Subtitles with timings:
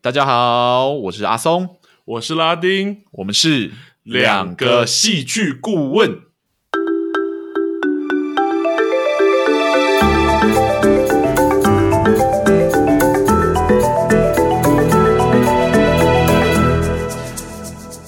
[0.00, 3.72] 大家好，我是阿松，我是拉丁，我们是
[4.04, 6.20] 两个戏剧顾问。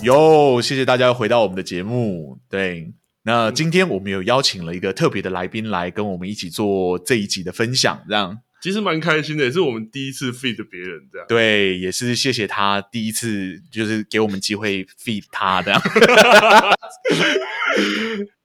[0.02, 2.38] 哟，谢谢大家回到我们的节目。
[2.48, 2.94] 对，
[3.24, 8.38] 那今天我们有邀请了一个特别的来宾来跟我们一起做这一集的分享，这样。
[8.62, 11.26] 其实蛮开心的，也是我们第一次 feed 别人这样。
[11.28, 15.80] 对，也是谢谢他第一次就是给我们机会 feed 他这样。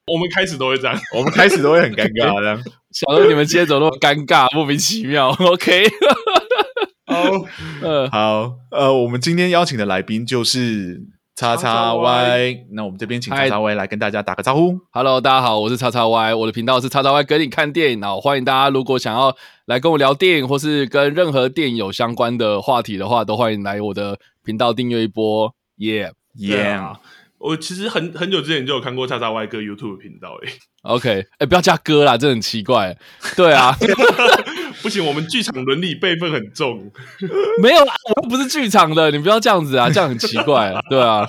[0.08, 2.58] 我们开始都会这样，我们开始都会很尴尬这样。
[2.92, 5.30] 想说你们今天怎么那么尴尬，莫名其妙。
[5.40, 5.84] OK，
[7.08, 7.32] 好，
[7.82, 11.15] 呃，好，呃，我们今天邀请的来宾就是。
[11.36, 14.80] 叉叉 Y，那我们这边请叉叉 Y 来跟大家打个招呼。
[14.92, 18.02] Hello，大家好，我是叉叉 Y，我的频道是叉叉 Y 跟你看电影。
[18.02, 19.36] 哦欢迎大家，如果想要
[19.66, 25.54] 来跟我聊电影，或是跟任何电影有相关的话题的话，都欢迎来我的频道订阅一波。
[25.78, 26.14] Yeah，Yeah。
[26.38, 26.96] Yeah.
[27.46, 30.52] 我其实很很久之前就有看过叉叉 Y 哥 YouTube 频道诶。
[30.82, 32.98] OK，哎、欸，不要加哥啦，这很奇怪。
[33.36, 33.76] 对啊，
[34.82, 36.92] 不行，我们剧场伦理辈分很重。
[37.62, 40.74] 没有，我又不是剧场的，你不要这样子啊，这样很奇怪。
[40.90, 41.28] 对啊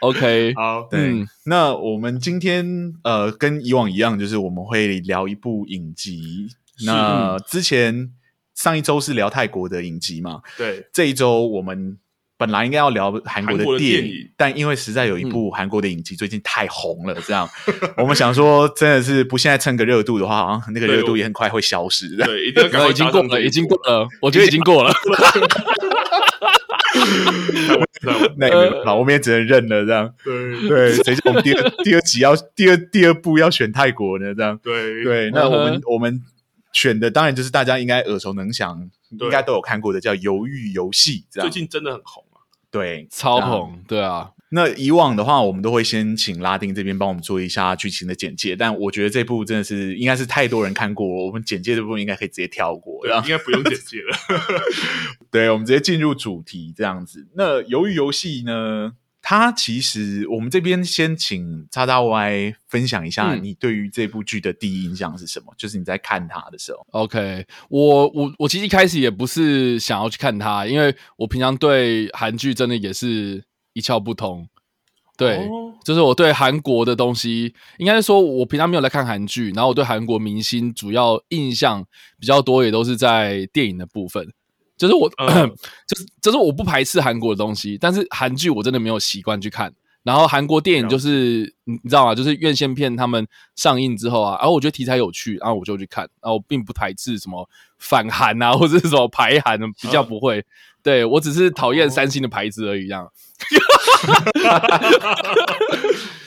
[0.00, 6.48] ，OK， 好，对，嗯、那我们今天呃，跟以往一样，就是我们会聊一部影集。
[6.84, 8.12] 那之前
[8.54, 10.42] 上一周是聊泰国的影集嘛？
[10.56, 11.98] 对，这一周我们。
[12.38, 22.14] 本来应该要聊韩国的电影，电影，但因为实在有一部韩国的影集最近太红了，这样、嗯、 我们想说，真的是不现在蹭个热度的话，好像那个热度也很快会消失。
[22.16, 24.92] 对，对，一定要，已经过了，已经过了，我觉得已经过了。
[28.36, 29.84] 那我们也只能认了。
[29.86, 34.34] 这样，对对，谁叫我们第二第二集要第二第二部要选泰国呢？
[34.34, 36.22] 这样，对对，那我们我们
[36.72, 38.90] 选的当然就是大家应该耳熟能详，
[39.20, 41.20] 应该都有看过的，叫《鱿鱼游戏》。
[41.30, 42.24] 这样，最近真的很红。
[42.76, 44.30] 对，超捧，对啊。
[44.50, 54.16] 那以往的话，我们都会先请拉丁这边帮我们做一下剧情的简介，但我觉得这部真的是应该是太多人看过，我们简介这部分应该可以直接跳过，对，应该不用简介了。
[55.32, 57.26] 对，我们直接进入主题这样子。
[57.34, 58.92] 那由于游戏呢？
[59.28, 65.46] 他其实，我们这边先请叉叉 Y 分享一下，你对于这部剧的第一印象是什么？
[65.52, 66.86] 嗯、就是你在看他的时候。
[66.92, 73.42] OK，我我我其实一开始也不是想要去看他，因为我平常对韩剧真的也是
[73.72, 74.48] 一窍不通。
[75.16, 81.84] 对，哦、就是我对韩国的东西，应该是说我平常没有来看韩剧，然后我对韩国明星主要印象
[82.20, 84.32] 比较多，也都是在电影的部分。
[84.76, 85.46] 就是我，呃、
[85.86, 89.72] 就是就是我不排斥韩国的东西，但是韩剧我真的没有习惯去看。
[90.02, 92.14] 然后韩国电影就是你你知道吗？
[92.14, 93.26] 就是院线片他们
[93.56, 96.04] 上映之后啊，然后我觉得题材有趣，然后我就去看。
[96.20, 97.48] 然后我并不排斥什么
[97.78, 100.38] 反韩啊，或者是什么排韩，比较不会。
[100.38, 103.10] 呃、对，我只是讨厌三星的牌子而已，这样。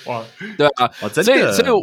[0.06, 0.22] 哇，
[0.58, 1.82] 对啊，哦、所以所以我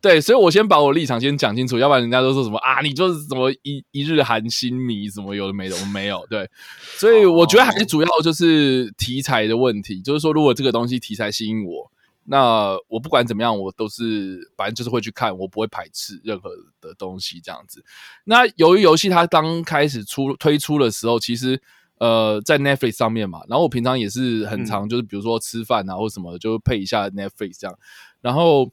[0.00, 6.26] 对，所以我先把我立场先讲清楚，要不然人家都说什么啊，你就是什么一一日韩星迷，什么有的没的，我没有。
[6.28, 6.50] 对，
[6.96, 11.88] 所以我觉得还是主要就是题材的问题，就是说如果这个东西题材吸引我，
[12.24, 16.50] 那我不管怎么样，我都是反正就是会去看，我不会排斥任何
[16.80, 17.84] 的东西这样子。
[18.24, 21.62] 那由于游戏它刚开始出推出的时候，其实。
[21.98, 27.78] 呃，在 Netflix 上面嘛，然后我平常也是很常，就是比如说吃饭啊或什么的，就配一下 Netflix 这样。
[28.20, 28.70] 然后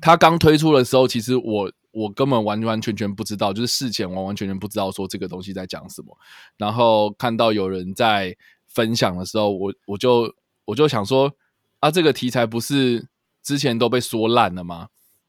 [0.00, 6.16] 它刚推出的时候，其实我我根本完完全全不知道，就是事前完完全全不知道说这个东西在讲什么。
[6.56, 8.36] 然后看到有人在
[8.66, 11.32] 分享的时候，我我就我就想说
[11.80, 13.06] 啊，这个题材不是
[13.42, 14.88] 之前都被说烂了吗？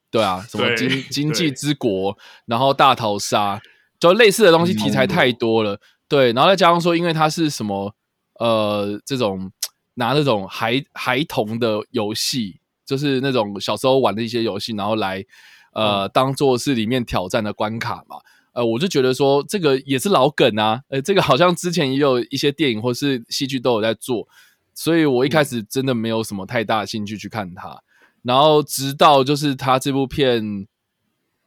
[0.10, 3.62] 对啊，什么经经济之国，然后大逃杀，
[4.00, 5.80] 就类似的东西题材太多了。
[6.14, 7.96] 对，然后再加上说，因为它是什么
[8.40, 9.52] 呃，这种
[9.96, 15.26] 拿那种孩孩童的游戏，就是那种小时候玩的一些游戏，然后来
[15.72, 18.18] 呃当做是里面挑战的关卡嘛。
[18.52, 24.28] 呃，我就觉得说这个也是老梗啊，呃，这个好像之前也有一些电影或是戏剧都有在做，
[24.76, 27.82] 所以我一开始真的没有什么太大的兴趣去看它。
[28.22, 30.68] 然后直到就是它这部片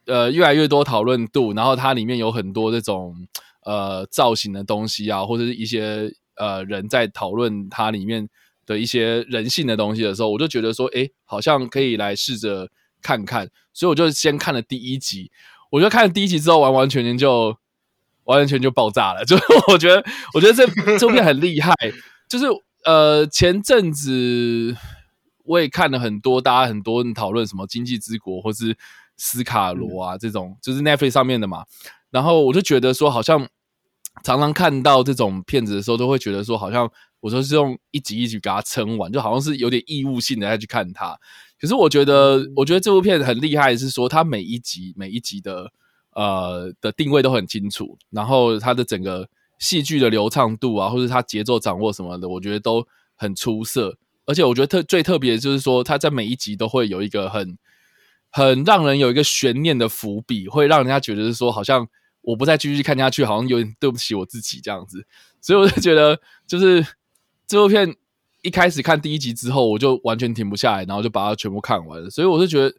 [0.07, 3.15] 呃越来越多讨论度，然后它里面有很多这种。
[3.67, 8.25] 呃，造型的东西啊，或者是一些呃人在讨论它里面
[8.65, 12.69] 的一些人性的东西的时候，我就觉得说，诶，好像可以来试着
[13.01, 15.29] 看看，所以我就先看了第一集。
[15.69, 17.47] 我觉得看了第一集之后，完完全全就
[18.23, 19.23] 完完全全就爆炸了。
[19.27, 20.01] 就是我觉得，
[20.33, 20.65] 我觉得这
[20.97, 21.73] 这部片很厉害。
[22.29, 22.45] 就是
[22.85, 24.73] 呃，前阵子
[25.43, 28.77] 我也看了很多，大家很多人讨论什么《经济之国》或是
[29.17, 31.65] 斯卡罗啊、这种，就是 Netflix 上面的嘛。
[32.11, 33.45] 然后我就觉得说，好像。
[34.27, 36.91] 常常看到这种片子的时候，都会觉得说，好像
[37.21, 41.17] 我说是用一集一集给它撑完，就好像是有点义务性的再去看它。
[41.57, 45.71] 可是我觉得，我觉得这部片很厉害，是说它每一集每一集的
[46.11, 49.29] 呃的定位都很清楚，然后它的整个
[49.59, 52.85] 戏剧的流畅度啊，或者它节奏掌握什么的，我觉得都
[53.15, 53.95] 很出色。
[54.25, 57.57] 而且我觉得特最特别的就是说，它在每一集都会有一个很
[58.29, 61.87] 很让人有一个悬念的伏笔，会让人家觉得是说，好像
[62.27, 65.05] 我不再继续看下去，好像有点对不起我自己这样子。
[65.41, 66.85] 所以我就觉得，就是
[67.47, 67.95] 这部片。
[68.43, 72.09] 一开始看第一集之后，我就完全停不下来，然后就把它全部看完。
[72.09, 72.73] 所以我就觉得，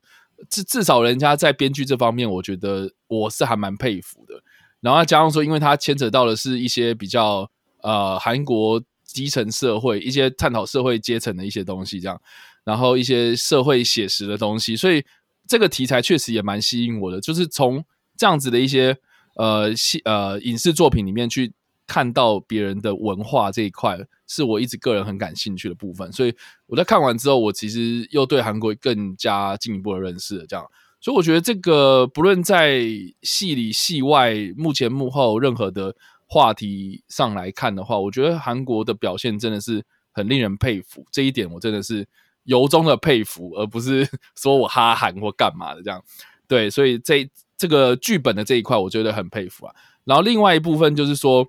[0.48, 4.40] 至至少人家在编剧这方面，我觉得我是还蛮佩服的。
[4.80, 7.50] 然后加上说，因为它牵扯到的是一些比较
[7.82, 12.18] 呃韩国基层社会一些探讨社会阶层的一些东西，这样，
[12.64, 15.04] 然后一些社会写实的东西，所以
[15.46, 17.20] 这个题材确实也蛮吸引我的。
[17.20, 17.84] 就是从
[18.16, 18.96] 这样子的一些
[19.38, 21.54] 呃戏呃影视作品里面去。
[21.90, 26.34] 看到别人的文化这一块，是我一直个人很感兴趣的部分，所以
[26.66, 30.46] 我在看完之后，我其实又对韩国更加进一步的认识了。
[30.46, 30.62] 这样，
[31.00, 32.82] 所以我觉得这个不论在
[33.22, 35.96] 戏里戏外，幕前幕后任何的
[36.26, 39.82] 话题上来看的话，我觉得韩国的表现真的是
[40.12, 41.06] 很令人佩服。
[41.10, 42.06] 这一点我真的是
[42.44, 44.06] 由衷的佩服，而不是
[44.36, 46.04] 说我哈韩或干嘛的这样。
[46.46, 47.26] 对，所以这
[47.58, 49.74] 这个剧本的这一块，我觉得很佩服啊。
[50.04, 51.46] 然后另外一部分就是说。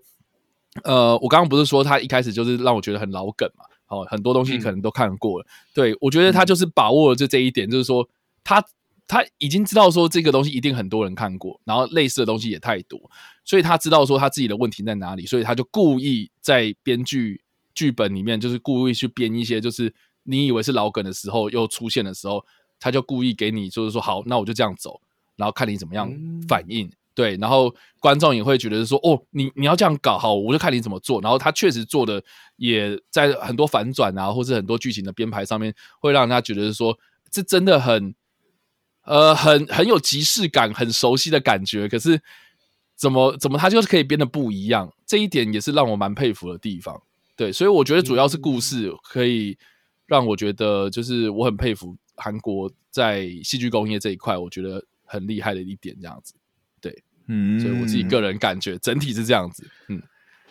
[0.83, 3.65] 呃，我刚刚不是说他一开始就是让我觉得很老梗嘛？
[3.87, 5.45] 哦，很多东西可能都看过了。
[5.45, 8.07] 嗯、对，我觉得他就是把握了这这一点，就是说
[8.43, 8.63] 他
[9.07, 12.99] 他已经知道说这个东西一定很多人看过，然后类似的东西也太多，
[13.43, 17.41] 所以他知道说他自己的问题在哪里，所以他就故意在编剧
[17.73, 19.91] 剧本里面，就是故意去编一些，就是
[20.21, 22.45] 你以为是老梗的时候又出现的时候，
[22.79, 25.01] 他就故意给你就是说好，那我就这样走，
[25.39, 26.13] 然后看你怎么样
[26.47, 26.85] 反应。
[26.85, 31.19] 嗯对，然后观众也会觉得是说，哦，你你要这样搞好，我就看你怎么做。
[31.19, 32.23] 然后他确实做的
[32.55, 36.97] 也在很多反转啊，或是很多剧情的编排上面，会让人家觉得是说，
[37.29, 38.15] 这真的很，
[39.03, 41.89] 呃，很很有即视感，很熟悉的感觉。
[41.89, 42.21] 可是
[42.95, 47.01] 怎么怎么他就是可以编的不一样，这一点也是让我蛮佩服的地方。
[47.35, 49.57] 对，所以我觉得主要是故事可以
[50.05, 56.35] 让我觉得，就是我很佩服韩国在戏剧工业这一块，我觉得很厉害的一点，这样子。
[56.79, 59.67] 对嗯，所以我自己个人感觉整体是这样子。
[59.87, 60.01] 嗯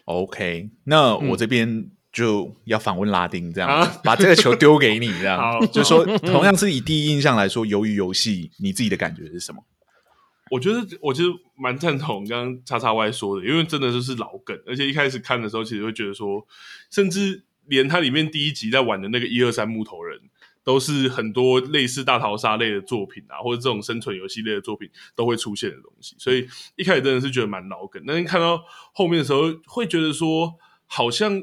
[0.05, 9.65] ，OK，那我这边就要访问拉丁，这样、啊、把这个球丢给你，这样， 好就说同样是以第一印象来说，由于游戏，你自己的感觉是什么？
[10.51, 16.47] 我觉得，我其实蛮赞同刚刚叉叉 Y 说的，因为真的就是老梗，而且一开始看的时候，其实会觉得说，
[16.91, 20.21] 甚至连它里面第一集在玩的那个一二三木头人。
[20.69, 24.87] 都是很多类似大逃杀类的作品啊，或者这种生存游戏类的作品
[25.17, 28.63] 都会出现的东西，所以一开始真的是觉得蛮老梗，但是看到
[28.93, 31.43] 后面的时候，会觉得说好像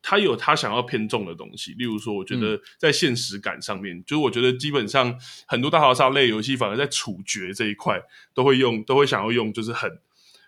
[0.00, 5.18] 他有他想要偏重的东西，例如说，我觉得在现实感上面，嗯、就是我觉得基本上
[5.48, 8.00] 很多大逃杀类游戏，反而在处决这一块
[8.32, 9.98] 都会用，都会想要用，就是很。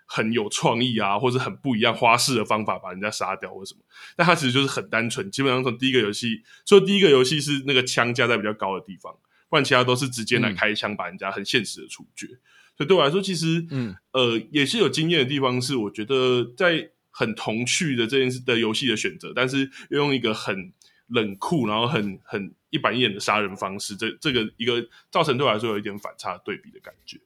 [0.05, 3.81] 很有创意啊，或者很不一样花式的方法把人家杀掉，或者什么，
[4.15, 5.29] 但他其实就是很单纯。
[5.31, 9.15] 基本上从第一个游戏，说第一个游戏是那个枪架在比较高的地方，
[9.49, 12.27] 不然其他都是直接来开枪把人家很现实的处决。
[12.27, 12.39] 嗯、
[12.77, 20.73] 所以对我来说，其实嗯呃也是有经验的地方，是我觉得在很童趣的这件事的游戏的选择，但是又用一个很
[21.07, 27.19] 冷酷，然后很很一板一眼的杀人方式，这这个一个造成对我来说有一点反差对比的感觉。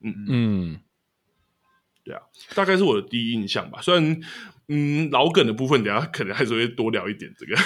[0.00, 0.80] 嗯嗯。
[2.04, 2.20] 嗯对啊，
[2.54, 3.80] 大概是我的第一印象吧。
[3.80, 4.20] 虽然，
[4.68, 7.56] 嗯，老梗的部分，等下可能还是会多聊一点这个。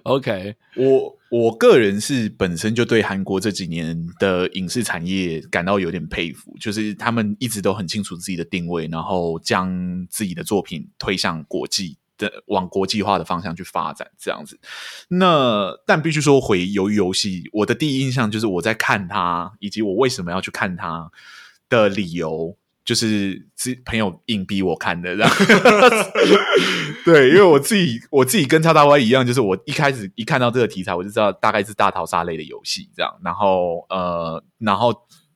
[0.04, 14.60] OK，我我个人是本身就对韩国这几年的影视产业感到有点佩服，就是他们一直都很清楚自己的定位，然后将自己的作品推向国际的，往国际化的方向去发展，这样子。
[15.08, 21.10] 那但必须说回鱿鱼游戏，我的第一印象就是我在看它，以及我为什么要去看它。
[21.68, 25.30] 的理由就是是朋友硬逼我看的，这样
[27.04, 34.92] 对，因为我自己我自己跟超大 Y 一样，就是我一开始一看到这个题材，我就知道大概是大逃杀类的游戏，这样，然后呃，然后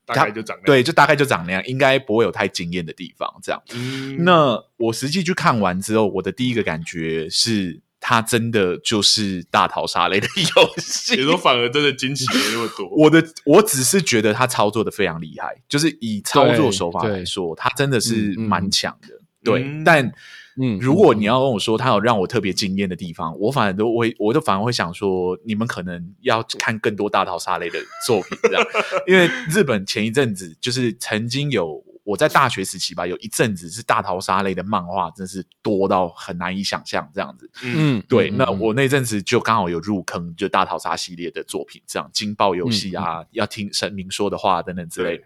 [0.06, 3.62] 大概就长那样，对，就大概就长那样，应该不会有太惊艳的地方，这样。
[3.74, 7.82] 嗯、那我实际去看完之后，我的第一个感觉是。
[8.04, 12.88] 它真的就是大逃杀类的 游戏，有时候反而真的惊喜没那么多。
[12.98, 19.14] 我的我只是觉得它操作的非常厉害，就是以操作手法来说，它真的是蛮强的。
[19.14, 20.12] 嗯、对，嗯、但
[20.60, 28.66] 嗯，如果你要跟我说它有让我特别惊艳的地方，嗯、我反而都会，我就反而会想说，你们可能要看更多大逃杀类的作品，这样，
[29.06, 31.84] 因为日本前一阵子就是曾经有。
[32.04, 37.48] 我在大学时期吧，有一阵子是大逃杀类的漫画，真是多到很难以想象这样子。
[37.62, 45.24] 嗯，对，嗯那我那阵子就刚好有入坑，就大逃杀系列的作品，这样惊爆游戏啊，嗯、要听神明说的话等等之类的。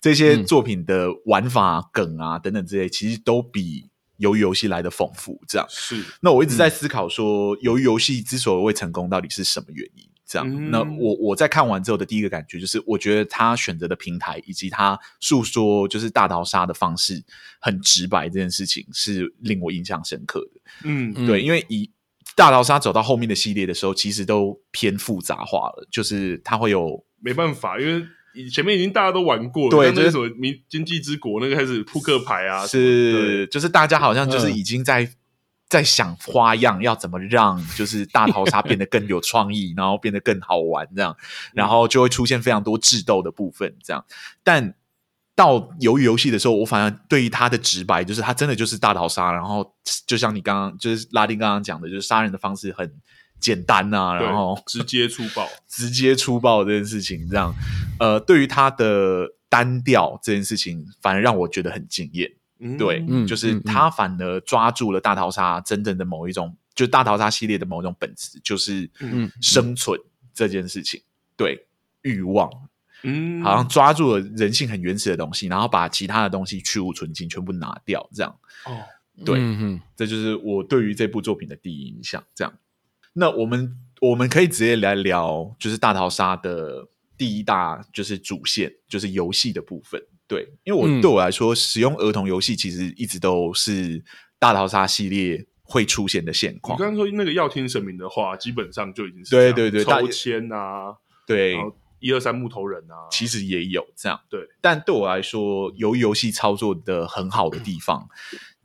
[0.00, 5.38] 这些作品的玩法梗啊等等之类，其实都比鱿鱼游戏来的丰富。
[5.46, 6.02] 这样是。
[6.22, 10.07] 那我一直在思考说，鱿鱼游戏之所以会成功，到底是什么原因？
[10.28, 10.46] 这样。
[10.48, 17.24] 嗯、那我我在看完之后的第一个感觉就是，我觉得他选择的平台以及他诉说就是大逃杀的方式
[17.58, 20.60] 很直白，这件事情是令我印象深刻的。
[20.84, 21.90] 嗯，对，因为以
[22.36, 28.06] 大逃杀走到后面的系列的时候，其实都偏复杂化了，就是它会有没办法，因为。
[28.52, 35.10] 前面已经大家都玩过了，对，那什么《民经济之国》那个开始扑克牌啊，是，就是大家好像就是已经在、嗯、
[35.68, 41.16] 在想花样，要怎么让就是大逃杀变得更有创意，然后变得更好玩这样，
[41.52, 44.04] 然后就会出现非常多智斗的部分这样。
[44.42, 44.74] 但
[45.34, 49.74] 到鱿鱼游戏的时候，我反而对于它的直白，就是它真的就是大逃杀，然后
[50.06, 52.92] 就像你刚刚就是拉丁刚刚讲的，就是杀人的方式很。
[53.40, 57.54] 简单啊，然后直接粗暴， 直接粗暴这件事情，这样，
[58.00, 62.28] 呃，对于他的单调这件事情，反而让我觉得很惊艳。
[62.60, 68.90] 嗯、对，嗯、就是他反而抓住了大逃杀真正的某一种，嗯、就是大逃杀系列的某一种本质，就是
[69.40, 70.00] 生存
[70.34, 71.00] 这件事情。
[71.00, 71.66] 嗯、对，
[72.02, 72.50] 欲望，
[73.04, 78.36] 嗯，好像抓住了人性很原始的东西，然后把其他的东西去无存菁，全部拿掉，这样。
[78.64, 78.76] 哦，
[79.24, 82.52] 对，嗯、这就是我对于这部作品的第一印象，这样。
[83.12, 90.00] 那我们我们可以直接来聊，就是大逃杀的第一大就是主线，就是游戏的部分。
[90.28, 94.04] 对，因为我、嗯、对我来说，使用儿童游戏其实一直都是
[94.38, 96.78] 大逃杀系列会出现的现况。
[96.78, 100.94] 你刚刚说那个要听神明的话，基本上就已经是对对对，抽签啊，
[101.26, 101.56] 对，
[102.00, 104.20] 一二三木头人啊，其实也有这样。
[104.28, 108.08] 对，但对我来说，由游戏操作的很好的地方。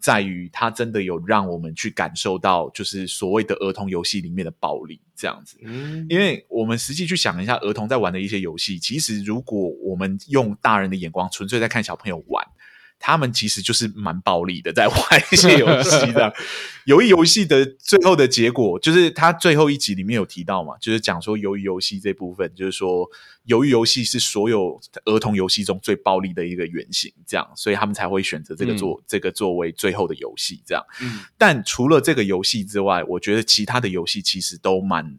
[0.04, 5.58] 在于它真的有让我们去感受到，就是所谓的儿童游戏里面的暴力这样子。
[5.64, 12.46] 嗯，因为我们实际去想一下，儿童在玩的一些游戏，其实如果我们用大人的眼光，纯粹在看小朋友玩。
[13.06, 14.98] 他们其实就是蛮暴力的，在玩
[15.30, 16.34] 一些游戏的。
[16.86, 23.06] 鱿 鱼游戏的最后的结果，就是他最后一集里面有提到嘛，就是讲说鱿鱼游戏这部分，就是说
[23.48, 30.82] 鱿鱼游戏是所有儿童游戏中最暴力的一个原型，这样，所以他们才会选择这个作、嗯、这个作为最后的游戏，这样。
[31.02, 35.18] 嗯、但除了这个游戏之外，我觉得其他的游戏其实都蛮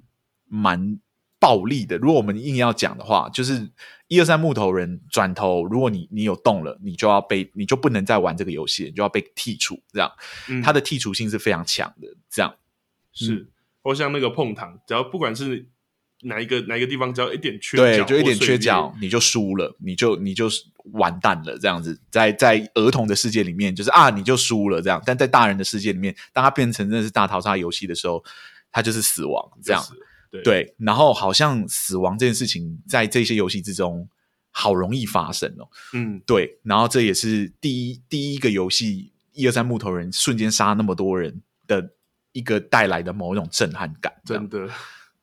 [0.48, 0.98] 蛮
[1.44, 1.98] 暴力的。
[1.98, 3.68] 如果我们硬要讲的话，就是。
[4.06, 9.82] 一二三木头人转头，如果你你有动了，你就要被你就不能再玩这个游戏，你就要被剔除。
[9.92, 10.12] 这样，
[10.46, 12.06] 嗯、它的剔除性是非常强的。
[12.30, 12.54] 这样
[13.14, 13.48] 是，
[13.82, 15.66] 或、嗯、像那个碰糖，只要不管是
[16.24, 20.50] 哪一个哪一个地方，只要一点缺角，对，就一点缺角，你就输了，你就你就
[20.92, 21.58] 完蛋了。
[21.58, 28.22] 这样子，在在儿童的世界里面，就是啊，你就输了这样；但在大人的世界里面，当他变成真的是大逃杀游戏的时候，
[28.70, 29.50] 他就是死亡。
[29.62, 29.82] 这样。
[30.42, 34.08] 对，对，然后好像死亡这件事情在这些游戏之中
[34.50, 35.68] 好容易发生哦。
[35.92, 41.90] 嗯，对，然后这也是第一第一个游戏一二三木头人瞬间杀那么多人的
[42.32, 44.12] 一个带来的某种震撼感。
[44.24, 44.68] 真的，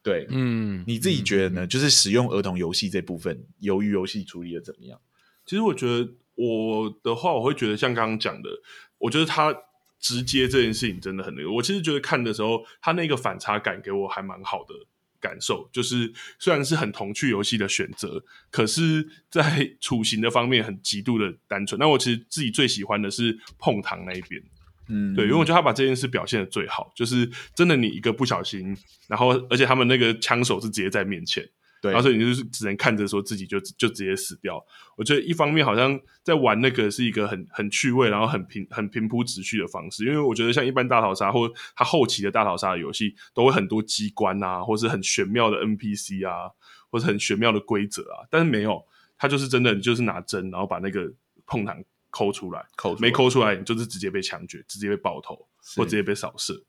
[0.02, 1.66] 对，嗯，你自己觉得呢？
[1.66, 5.00] 嗯、就是使用儿童游戏这部分，由于游戏处理的怎么样？
[5.46, 8.50] 其实我觉得我的话，我会觉得像刚刚讲的，
[8.98, 9.54] 我觉得他
[10.00, 11.52] 直接这件事情真的很那个。
[11.52, 14.74] 我其实觉得看的时候，他那个反差感给我还蛮好的。
[15.22, 21.80] 感受就是，虽然是很童趣游戏的选择，可是，在 处刑的方面很极度的单纯。
[21.80, 24.42] 那我其实自己最喜欢的是碰糖那一边，
[24.90, 28.76] 嗯，对，因为我觉得他把这件事表现的最好，就是真的你一个不小心，
[29.08, 31.48] 然后而且他们那个枪手是直接在面前。
[31.82, 34.64] 对，然后所以你就是只能看着说自己就就直接死掉。
[34.96, 40.06] 我觉得一方面好像在玩那个是一个很很趣味，然后很平很平铺直叙的方式。
[40.06, 46.52] 因为我觉得像一般大逃杀或它后期的大逃杀的游戏，都会很多机关啊，或是很玄妙的 NPC 啊，
[46.92, 48.28] 或是很玄妙的规则啊。
[48.30, 48.86] 但是没有，
[49.18, 51.12] 它就是真的，你就是拿针，然后把那个
[51.48, 56.64] 碰糖抠出来，抠没抠出来，你就是直接被枪决，直接被爆头，或直接被扫射。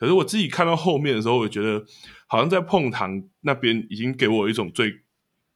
[0.00, 1.84] 可是我自己看到后面的时候，我觉得
[2.26, 4.90] 好像在碰糖那边已经给我一种最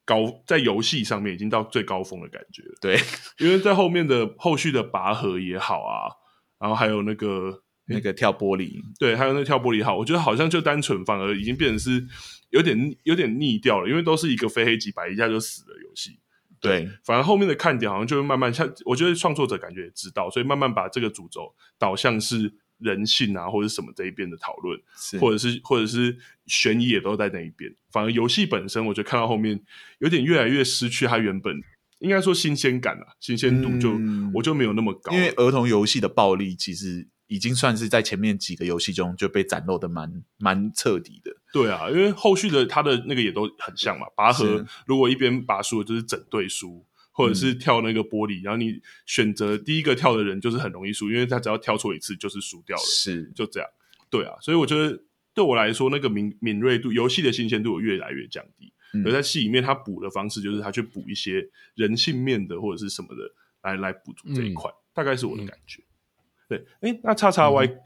[0.05, 2.63] 高在游戏上面已经到最高峰的感觉。
[2.79, 3.01] 对，
[3.39, 6.13] 因为在后面的后续的拔河也好啊，
[6.61, 12.07] 然后还有那个那个跳玻璃，对，还有那个跳玻璃也好，我觉得好像就单纯反而已经变成是
[12.51, 16.21] 有点有点腻掉了，因为都是一个非黑即白一下就死的游戏。
[16.61, 22.53] 对，对，反而后面的看点好像就会慢慢像，我觉得创作者感觉也知道，所以慢慢把这个主轴导向是。
[22.78, 24.78] 人性啊，或者什么这一边的讨论，
[25.21, 26.16] 或者是或者是
[26.47, 27.75] 悬疑也都在那一边。
[27.90, 29.61] 反而游戏本身，我觉得看到后面
[29.99, 31.61] 有点越来越失去它原本
[32.00, 41.31] 应该说新鲜感啊，新鲜度就、嗯、我就没有那么高，因为儿童游戏的暴力其实已经算是在前面几个游戏中就被展露的蛮蛮彻底的。
[41.52, 53.68] 对啊，因为后续的它的那个也都很像嘛，拔河如果一边拔输就是整队输，或者是跳那个玻璃，嗯、然后你选择第一个跳的人就是很容易输，因为他只要跳错一次就是输掉了，是就这样。
[54.11, 55.00] 对啊，所以我觉得
[55.33, 58.73] 对我来说，那个敏敏锐度、游戏的新鲜度越来越降低。
[59.04, 63.28] 而在戏里面，他补的方式就是他去补一些人性面的或者是什么的，
[63.62, 65.83] 来来补足这一块，嗯、大概是我的感觉。
[65.83, 65.87] 嗯、
[66.50, 67.78] 对，哎、欸，那叉叉 Y、嗯、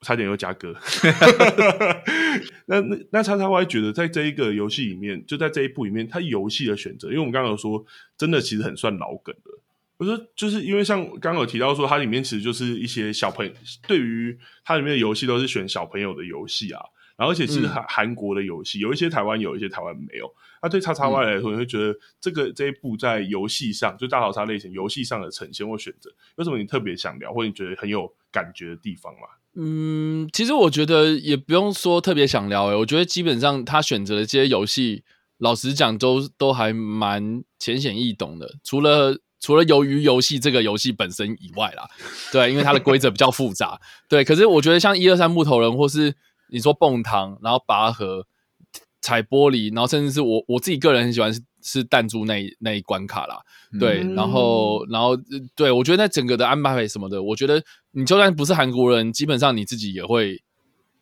[0.00, 0.74] 差点又加歌。
[2.66, 7.84] 那那那叉叉 Y 觉得在这一个游戏里面，就在这一部里面，它游戏的选择，因为我们刚刚有说，
[8.16, 9.50] 真的其实很算老梗的。
[9.96, 13.52] 我说，就是因为像刚刚有提到说，它里面其实就是一些小朋友，
[13.86, 16.80] 对于它里面的游戏都是选小朋友的游戏啊。
[17.16, 20.32] 然后，而且是韩韩国的游戏，嗯、有一些台湾有，一些台湾没有。
[20.62, 29.26] 那对叉叉 Y 来说，你会觉得这个这一部在游戏上，就大逃杀类型游戏上的呈现或选择，有什么你特别想聊，或者你觉得很有感觉的地方吗？
[29.54, 35.04] 嗯，其实我觉得也不用说特别想聊诶、我觉得基本上他选择的这些游戏，
[35.38, 41.88] 老实讲都都还蛮浅显易懂的，除了除了鱿鱼游戏这个游戏本身以外啦，
[42.32, 44.24] 对，因为它的规则比较复杂，对。
[44.24, 46.14] 可是我觉得像一二三木头人或是。
[46.50, 48.26] 你说蹦糖，然后拔河、
[49.02, 53.38] 踩玻璃，然后甚至是我我自己个人很喜欢是是弹珠那一那一关卡啦，
[53.78, 55.14] 对，嗯、然后然后
[55.54, 60.42] 对我觉得那整个的安排什么的，我觉得你就算不是韩国人，基本上你自己也会，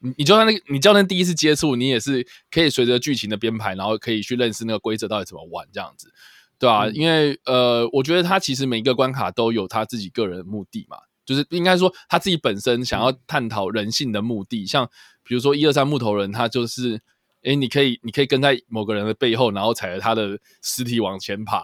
[0.00, 6.12] 你你就算那个你就算第一次接触，你也是可以随着剧情的编排，然后可以去认识那个规则到底怎么玩这样子，
[6.58, 6.88] 对吧、啊？
[6.88, 10.96] 嗯、因为呃，我觉得他其实每一个关卡都有他自己个人的目的嘛。
[11.26, 14.88] 就是应该说他自己本身想要探讨人性的目的，像
[15.24, 17.00] 比如说一二三木头人，他就是，
[17.46, 21.62] 诶，你可以你可以跟在某个人的背后，然后踩着他的尸体往前爬，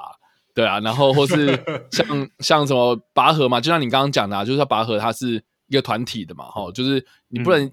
[0.54, 1.58] 对啊，然后或是
[1.90, 7.70] 像像什么拔河嘛，就像你刚刚讲的，啊，就是他拔河，它是一个团体的嘛，哈，就是你不能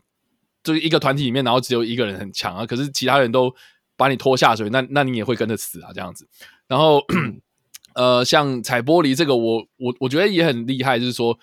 [0.64, 3.54] 就是一个团体里面，然后只有一个人很强啊，可是其他人都
[3.96, 6.28] 把你拖下水，那那你也会跟着死啊，这样子，
[6.68, 7.02] 然后
[7.96, 11.38] 呃，像踩玻璃这个我，我我我觉得也很厉害，就是说。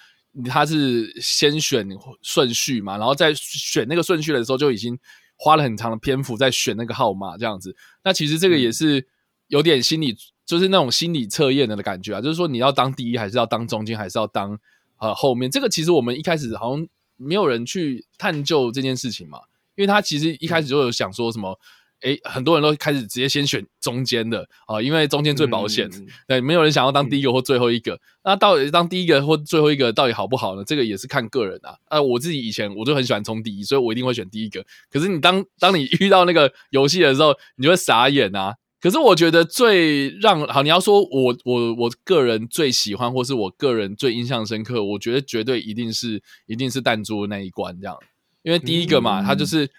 [0.50, 1.88] 他是先选
[2.20, 4.94] 顺序嘛，然后在选那个顺序的时候就已经
[5.36, 7.76] 花了很长的篇幅在选那个号码这样子。
[8.02, 9.06] 那其实这个也是
[9.46, 14.58] 有点心理，就是那种心理测验的感觉啊，就是说你要当第一，还是要当中间，还是要当
[14.98, 15.50] 呃后面？
[15.50, 19.38] 这个其实我们一开始好像没有人去探究这件事情嘛，
[19.74, 21.58] 因为他其实一开始就有想说什么。
[22.02, 25.88] 诶，很多人都开始直接先选中间的啊，因为中间最保险。
[25.94, 27.94] 嗯、对，没有人想要当第一个或最后一个。
[27.94, 30.62] 嗯、那到底当第一个或最后一个到底好不好呢？
[30.62, 31.74] 这个也是看个人啊。
[31.86, 34.64] 啊，我自己以前我就很喜欢冲第一，所以我一定会选第一个。
[34.90, 38.54] 可是你当当你 遇到那个游戏的时候，你就会傻眼啊。
[38.78, 47.96] 可是我觉得最让好，你要说我我我个人最喜欢，或是我个人最印象深刻，我觉得绝对一定是一定是弹珠那一关这样，
[48.42, 49.70] 因为第一个嘛，他、嗯、就是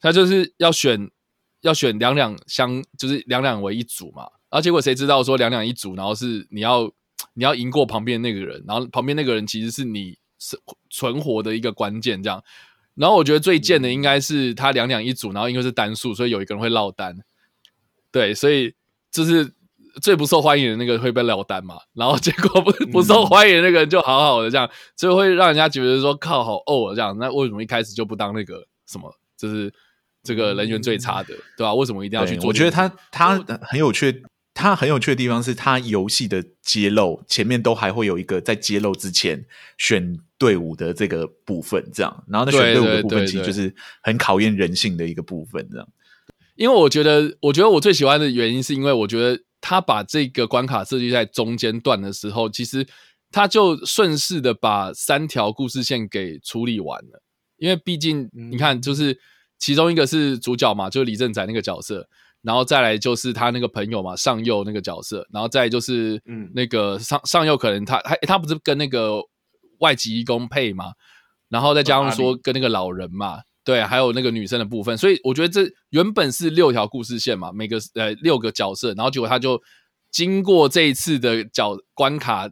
[0.00, 1.10] 他就是要选。
[1.66, 4.22] 要选两两相，就是两两为一组嘛。
[4.48, 6.90] 然后结果谁知道说两两一组，然后是你要
[7.34, 12.22] 你要赢过旁边那个人，然后旁边那个人其实是你是存活的一个关键。
[12.22, 12.42] 这样，
[12.94, 17.18] 然后我觉得最贱的应该是他两两一组，然后因为是单数，所以有一个人会落单。
[18.12, 18.72] 对，所以
[19.10, 19.52] 就是
[20.00, 21.78] 最不受欢迎的那个会被落单嘛。
[21.94, 27.18] 然后结果不不受欢迎的那个人就好好的这样，所以会让人家觉得说靠好哦这样。
[27.18, 29.12] 那为什么一开始就不当那个什么？
[29.36, 29.74] 就是。
[30.26, 31.74] 这个人缘最差的，对吧、啊？
[31.74, 32.48] 为什么一定要去做？
[32.48, 39.44] 我觉得他他很有趣，他很有趣的地方是他游戏的揭露前面都还会有一个在揭露之前
[39.78, 42.24] 选队伍的这个部分，这样。
[42.28, 45.88] 然后那选队伍的部分其实就是很考验人性的一个部分，这样。
[46.56, 52.86] 因为我觉得，我觉得我最喜欢的原因是因为我觉得他把这个关卡设计在中间段的时候，其实
[53.30, 57.22] 他就顺势的把三条故事线给处理完了。
[57.58, 59.18] 因为毕竟你看，就是。
[59.58, 62.06] 其中一个是主角嘛，就是李正宰那个角色，
[62.42, 69.18] 然后再来就是他那个朋友嘛，上佑那个角色，然后再就是嗯，那个上上佑可能他他他不是跟那个
[69.80, 70.92] 外籍义工配嘛，
[71.48, 79.60] 然后再加上说跟那个老人嘛，对，还有那个女生的部分，所以我觉得这原本是六条故事线嘛，每个呃六个角色，然后结果他就
[80.12, 82.46] 经过这一次的角关卡，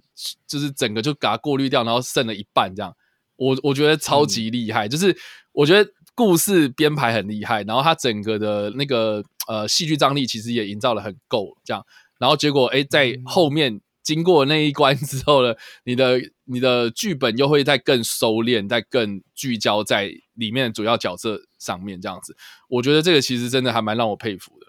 [0.49, 2.93] 就是整个就给它过滤掉，然后剩了一半这样，
[3.37, 5.15] 我我觉得超级厉害，嗯、就是
[5.53, 5.91] 我觉得。
[6.15, 11.85] 故事编排很厉害，然后它整个的那个呃戏剧张力其实也营造得很够，这样，
[12.19, 22.37] 然后结果诶在后面经过那一关之后呢，你的你的剧本又会再更收敛，再更聚焦在里面的主要角色上面，这样子，
[22.69, 24.67] 我觉得这个其实真的还蛮让我佩服的。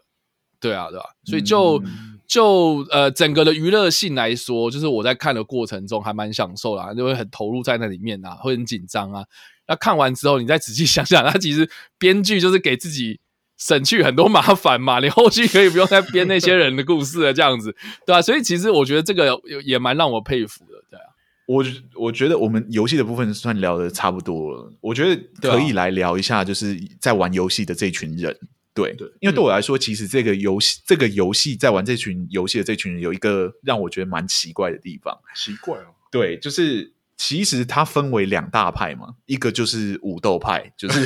[0.59, 1.09] 对啊，对吧、啊？
[1.25, 9.25] 所以就、嗯、就呃，整个的娱乐性来说，就是我在看的过程中还蛮享受啦，就会很投入在那里面啊，会很紧张啊。
[9.67, 13.19] 那看完之后，你再仔细想想，他其实编剧就是给自己
[13.57, 17.75] 省去很多麻烦嘛，你后续可以不用再编那些人的故事了，这样子，
[18.05, 18.21] 对吧、啊？
[18.21, 21.05] 所以其实我觉得这个也蛮让我佩服的，对啊。
[21.47, 28.35] 我我觉得我们游戏的部分算聊的差不多了，我觉得可以来聊一下，就是在玩游戏的这群人，
[28.73, 41.05] 对，对，因为对我来说，其实这个游戏，这个游戏在玩这群游戏的这群人，有一个让我觉得蛮奇怪的地方，奇怪哦，对，就是其实它分为两大派嘛，一个就是武斗派，就是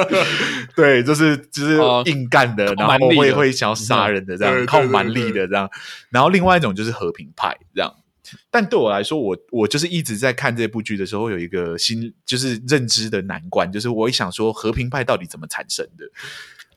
[0.76, 5.70] 对，就是就是硬干的，然后会会想要杀人的这样，靠蛮力的这样，
[6.10, 7.94] 然后另外一种就是和平派这样。
[8.48, 16.04] 但对我来说，我我就是一直在看这部剧的时候，有一个新就是认知的难关，就是我一想说，和平派到底怎么产生的？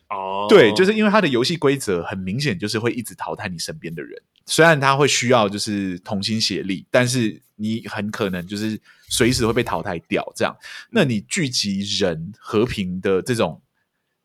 [0.10, 4.20] 哦，对，就是因为它的游戏规则很明显，就是会一直淘汰你身边的人。
[4.46, 10.24] 虽然他会需要就是同心协力，但是你很可能就是随时会被淘汰掉。
[10.36, 10.56] 这样，
[10.92, 13.62] 那你聚集人和平的这种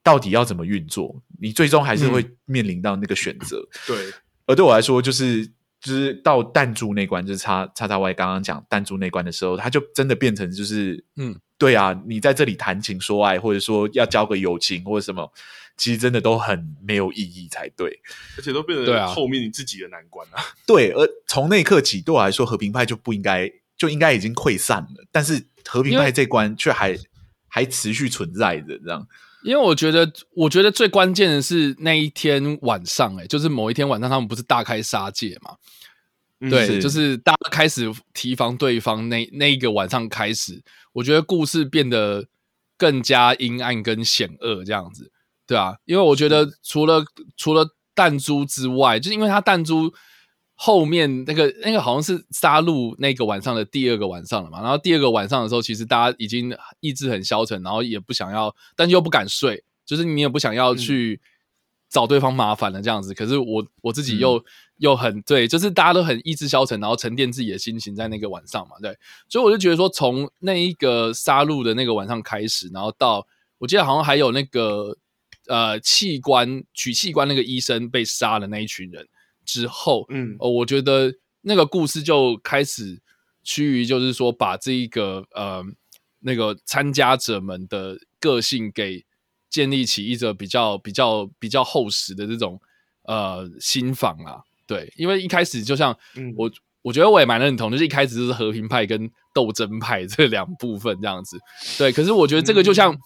[0.03, 1.23] 到底要怎么运作？
[1.41, 3.59] 你最终还是会面临到那个选择。
[3.59, 4.13] 嗯、对，
[4.47, 5.51] 而对我来说，就是。
[5.81, 15.33] 就是到弹珠那关，就是叉叉叉 Y 刚刚讲弹珠那关的时候，他就真的变成就是，嗯，对啊，你在这里谈情说爱，或者说要交个友情或者什么，
[15.79, 17.99] 其实真的都很没有意义才对，
[18.37, 20.43] 而且都变成后面你自己的难关啊。
[20.67, 26.99] 对，而从那一刻起，对我来说，和平派就不应该就应该已经溃散了，但是和平派这关却还
[27.47, 29.07] 还持续存在着，这样。
[29.45, 35.57] 因为我觉得，我觉得最关键的是那一天晚上，欸，哎，就是某一天晚上，他们不是大开杀戒嘛？
[36.41, 40.61] 嗯、对，是就是大家开始提防对方那那一个晚上开始，
[40.93, 42.27] 我觉得故事变得
[42.77, 45.11] 更加阴暗跟险恶这样子，
[45.49, 47.03] 对啊，因为我觉得除了
[47.37, 49.93] 除了弹珠之外，就是因为它弹珠。
[50.61, 61.21] 后面那个那个好像是杀戮那个晚上的第二个晚上了嘛，然后第二个晚上的时候，其实大家已经意志很消沉，然后也不想要，但又不敢睡，就是你也不想要去
[61.89, 63.15] 找对方麻烦了这样子。
[63.15, 64.45] 可是我我自己又、嗯、
[64.79, 68.99] 又很对，就是大家都很意志消沉，然后沉淀自己的心情在那个晚上嘛，对。
[69.29, 73.25] 所以我就觉得说，从那一个杀戮的那个晚上开始，然后到
[73.59, 74.97] 我记得好像还有那个
[75.49, 79.07] 呃器官取器官那个医生被杀的那一群人。
[79.51, 83.01] 之后，嗯，哦，我觉得那个故事就开始
[83.43, 85.65] 趋于，就是说把这一个呃
[86.21, 89.03] 那个参加者们的个性给
[89.49, 92.61] 建立起一个比较比较比较厚实的这种
[93.05, 95.97] 呃心房啊，对，因为一开始就像
[96.37, 101.39] 我，嗯，我觉得我也蛮认同，就是一开始就是和平派跟斗争派 这两部分这样子，
[101.79, 102.93] 对，可是我觉得这个就像。
[102.93, 102.99] 嗯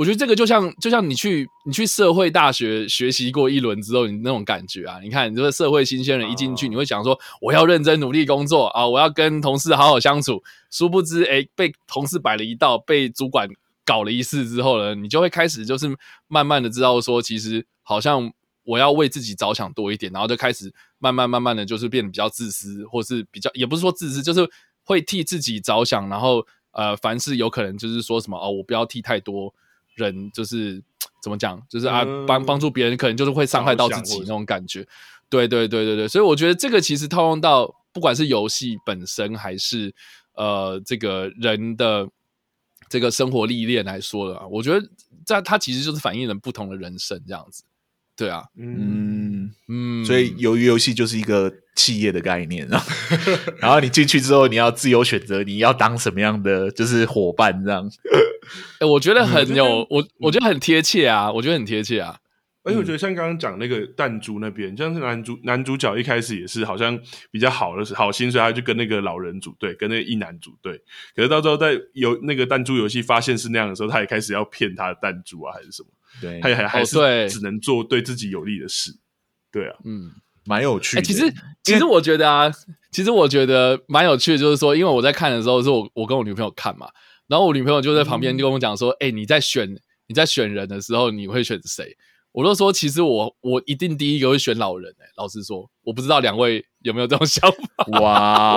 [0.00, 10.42] 我觉得这个就像就像你去你去社会大学学习过一轮之后，你那种感觉啊，你看你这个社会新鲜人一进去，你会想说我要认真努力工作啊，我要跟同事好好相处。
[10.70, 13.46] 殊不知，哎，被同事摆了一道，被主管
[13.84, 15.94] 搞了一次之后呢，你就会开始就是
[16.28, 18.32] 慢慢的知道说，其实好像
[18.64, 24.48] 我要为自己着想多一点，然后就开始慢慢慢慢的就是变得比较自私，或是比较也不是说自私，就是
[24.82, 29.54] 会替自己着想，然后呃，凡事有可能就是说什么哦，我不要替太多。
[29.94, 30.82] 人就是
[31.22, 34.86] 怎么讲，就是啊，帮帮助别人，可能就是会伤害到自己那种感觉。
[35.28, 39.94] 对对对对对，所以我觉得这个其实套用到不管是游戏本身，还是
[40.34, 42.08] 呃这个人的
[42.88, 44.84] 这个生活历练来说的，我觉得
[45.24, 47.62] 在它其实就是反映了不同的人生这样子。
[48.16, 52.84] 对啊，嗯嗯，所以由于游戏就是一个企业的概念啊，
[53.58, 57.90] 然后你进去之后，你要自由选择你要当什么样的就是伙伴这样。
[58.78, 62.18] 哎，我觉得很有我，我觉得很贴切啊，我觉得很贴切啊。
[62.62, 66.98] 而且我觉得像刚刚讲那个弹珠那边，像是男主男主角一开始也是好像
[67.30, 70.76] 比较好的好心，所以他就跟那个老人组队，跟那个一男组队。
[71.16, 75.88] 可是到时候在游那个弹珠游戏发现是那样的时候，他也开始要骗他的弹珠啊，还是什么？
[76.20, 76.98] 对，他也还还是
[77.30, 78.92] 只能做对自己有利的事。
[79.50, 80.10] 对啊，嗯，
[80.44, 81.02] 蛮有趣的。
[81.02, 81.32] 其实，
[81.62, 82.52] 其实我觉得啊，
[82.92, 86.88] 其实我觉得蛮有趣的，就是说，因为我在看的时候，是我我跟我女朋友看嘛，
[87.30, 89.72] 然后我女朋友就在旁边就跟我讲说：“哎、嗯，你在选
[90.08, 91.96] 你在选人的时候，你会选谁？”
[92.32, 94.92] 我都说，其实我我一定第一个会选老人。
[94.98, 98.00] 哎，老实说，我不知道两位有没有这种 想法。
[98.00, 98.56] 哇，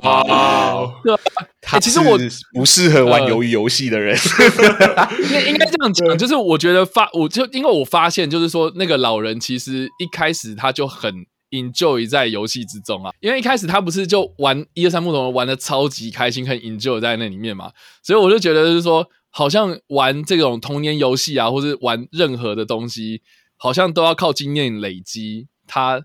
[1.03, 1.15] 对，
[1.61, 2.17] 他其实我
[2.55, 4.17] 不适合玩鱿鱼游戏的人，
[5.23, 23.21] 应该应该这样讲，就是我觉得发，我就因为我发现，就是说那个老人其实一开始他就很 enjoy 在游戏之中啊，因为一开始他不是就玩一二三木头人玩的超级开心，很 enjoy 在那里面嘛，所以我就觉得就是说，好像玩这种童年游戏啊，或是玩任何的东西。
[23.55, 26.03] 好像都要靠经验累积，他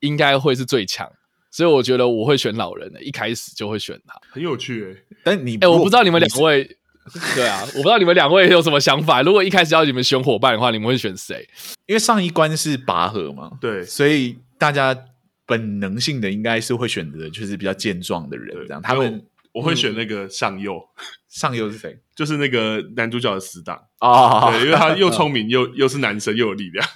[0.00, 1.10] 应该会是最强，
[1.50, 5.04] 所以我觉得我会选老人的，一开始就会选他，很有趣诶、欸。
[5.24, 6.76] 但你哎、欸，我不知道你们两位，
[7.34, 9.22] 对啊，我不知道你们两位有什么想法。
[9.22, 11.48] 如果一开始要你们选伙伴的话，你们会选谁？
[11.86, 14.96] 因为上一关是拔河嘛，对，所以大家
[15.44, 19.26] 本能性的应该是会选择就是比较健壮的人，这样他们。
[19.52, 21.98] 我会选那个上右，嗯、上右是谁？
[22.14, 26.86] 就是那个男主角的死党啊、哦，对，因为他又聪明 又又是男生又有力量。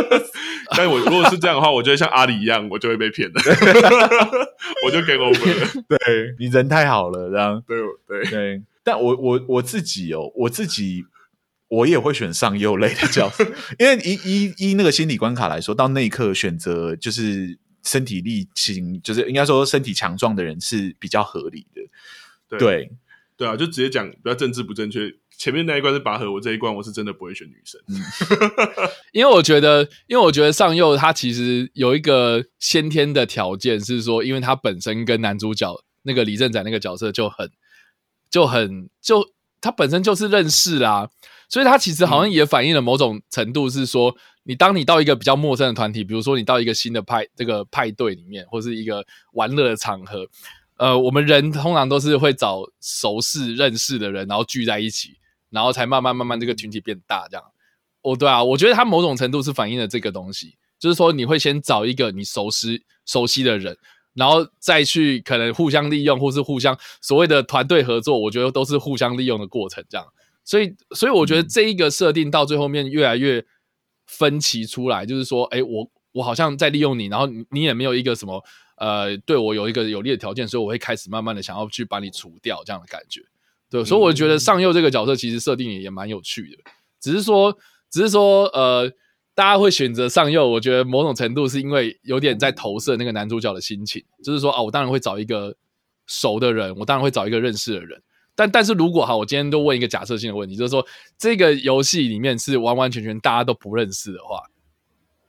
[0.76, 3.40] 但我如果是这样的话，我觉得像阿里一样，我就会被骗了，
[4.84, 5.84] 我就 game over 了。
[5.88, 8.62] 对，你人太好了，这样对对对。
[8.84, 11.02] 但我我我自己哦，我自己
[11.68, 13.44] 我也会选上右类的角色，
[13.78, 17.58] 因为以以以那个心理关卡来说，到那一刻选择就是。
[17.86, 21.80] 身体力行，就是应该说身体强壮的人是比较合理的。
[22.48, 22.90] 对对，
[23.36, 25.08] 对啊，就直接讲比较政治不正确。
[25.38, 27.94] 前面那一关是拔河，我这一关我是真的不会选女生，嗯、
[29.14, 37.48] 因为我觉得，因为我觉得上佑他其实有一个先天的条件是说，因为他本身跟男主角那个李正宰那个角色就很
[38.28, 39.24] 就很就
[39.60, 41.08] 他本身就是认识啦，
[41.48, 44.10] 所以它其实好像也反映了某种程度是说。
[44.10, 50.24] 嗯你当你到一个比较陌生的团体，比如说你到一个新的派这个派对里面，或是一个玩乐的场合，
[50.76, 55.16] 呃，我们人通常都是会找熟识、认识的人，然后聚在一起，
[55.50, 57.26] 然后才慢慢慢慢这个群体变大。
[57.28, 57.44] 这样，
[58.02, 63.76] 哦，对啊，我觉得它某种程度是反映了这个东西，就是说你会先找一个你熟悉、熟悉的人，
[64.14, 69.84] 然后再去可能互相利用，或是互相所谓的团队合作，我觉得都是互相利用的过程。
[69.90, 70.06] 这样，
[70.46, 73.44] 所以，所以我觉得这一个设定到最后面越来越。
[74.08, 78.40] 分歧出来，就是说，哎，我我好像在利用你，然后你也没有一个什么
[78.76, 83.20] 呃，对我有一个有利的条件，所以我会开始慢慢的想要去把你除掉这样的感觉。
[83.68, 87.58] 对，所以我觉得上佑这个角色其实设定也也蛮有趣的，只是说，
[87.90, 88.88] 只是说，呃，
[89.34, 95.56] 大家会选择上佑，我觉得某种程度是因为有点在投射那个男主角的心情，就是说啊，我当然会找一个
[96.06, 98.00] 熟的人，我当然会找一个认识的人。
[98.36, 104.42] 但但是如果哈，我今天都问一个假设性的问题，就是说这个游戏里面是完完全全大家都不认识的话，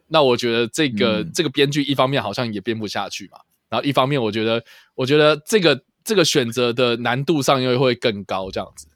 [0.10, 3.40] 那我觉得这个、嗯、这个编剧一方面好像也编不下去嘛，
[3.70, 4.62] 然后一方面我觉得
[4.94, 8.88] 我觉得这个这个选择的难度上又会更高这样子。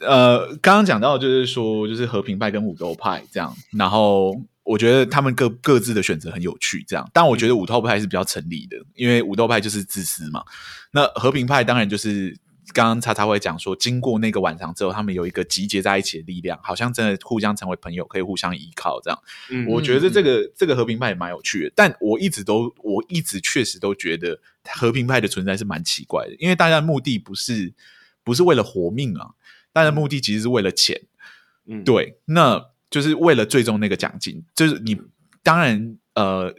[0.00, 10.42] 呃，刚刚讲到就是说就是和平派跟武斗派这样，然后我觉得他们各各自的选择很有趣这样，但我觉得武斗派是比较成立的，因为武斗派就是自私嘛，
[10.90, 12.36] 那和平派当然就是。
[12.72, 19.22] 刚刚叉叉会讲说，经过那个晚上之后，他们有一个集结在一起的力量，好像真的互相成为朋友，可以互相依靠这样。
[19.50, 27.72] 嗯，我觉得这个这个和平派也蛮有趣的，但我一直都我一直确实都觉得和平派的存在是蛮奇怪的，因为大家的目的不是
[28.24, 29.30] 不是为了活命啊，
[29.72, 31.00] 大家的目的其实是为了钱。
[31.66, 35.00] 嗯，对，那就是为了最终那个奖金，就是你
[35.42, 35.96] 当然。
[36.14, 36.52] 呃，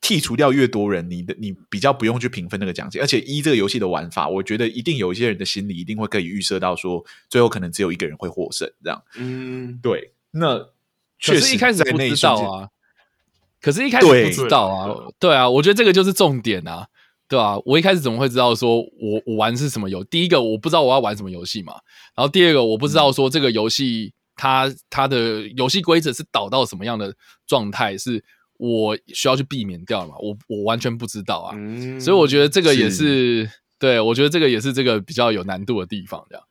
[0.00, 9.02] 剔除掉越多人，你的你比较不用去评分那个奖金，而且一这个游戏的玩法，我觉得一定有一些人的心里一定会可以预设到说，最后可能只有一个人会获胜，这样。
[9.16, 10.12] 嗯，对。
[10.30, 10.68] 那
[11.18, 12.68] 确实一开始不知道啊，
[13.60, 16.86] 可是一开始不知道啊，对，啊，我觉得这个就是重点啊，
[17.28, 20.04] 对啊，我一开始怎么会知道说我我玩是什么游？
[20.04, 21.74] 第一个我不知道我要玩什么游戏嘛，
[22.14, 27.12] 然后第二个我不知道说这个游戏它它的游戏规则是导到什么样的
[27.44, 28.22] 状态是。
[28.56, 30.14] 我需要去避免掉嘛？
[30.20, 36.44] 我我完全不知道啊，嗯、所以我觉得这个也是，是对，我觉得这个也是这个比较有难度的地方，这样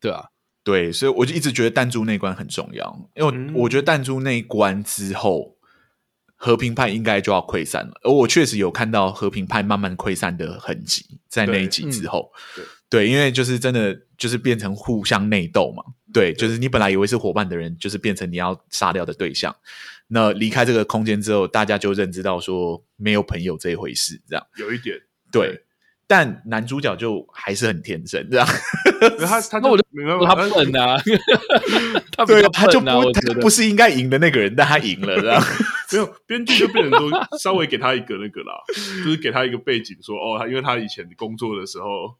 [0.00, 0.24] 对啊，
[0.64, 5.56] 对，所以我就一直觉得弹珠那关很重要，因为我觉得弹珠那一关之后，
[6.34, 19.54] 和平派应该就要溃散了，而我确实有看到和平派慢慢溃散的痕迹，在那一集之后，对，嗯、对，对，因为就是真的就是变成互相内斗嘛，对，就是你本来以为是伙伴的人，就是变成你要杀掉的对象。
[20.12, 24.44] 那离开这个空间之后，大家就认知到说没有朋友这一回事，这样。
[24.56, 24.96] 有一点
[25.30, 25.64] 对，对，
[26.08, 28.46] 但男主角就还是很天真，这样
[29.20, 30.96] 他他那我就明白他笨啊，
[32.10, 35.40] 他对他就不他就不是应该赢的那个人，但他赢了，这样。
[35.92, 38.54] 没有编剧就变成说稍微给他一个那个啦，
[39.04, 42.14] 就是给他一个背景说，说哦，他因为他以前工作的时候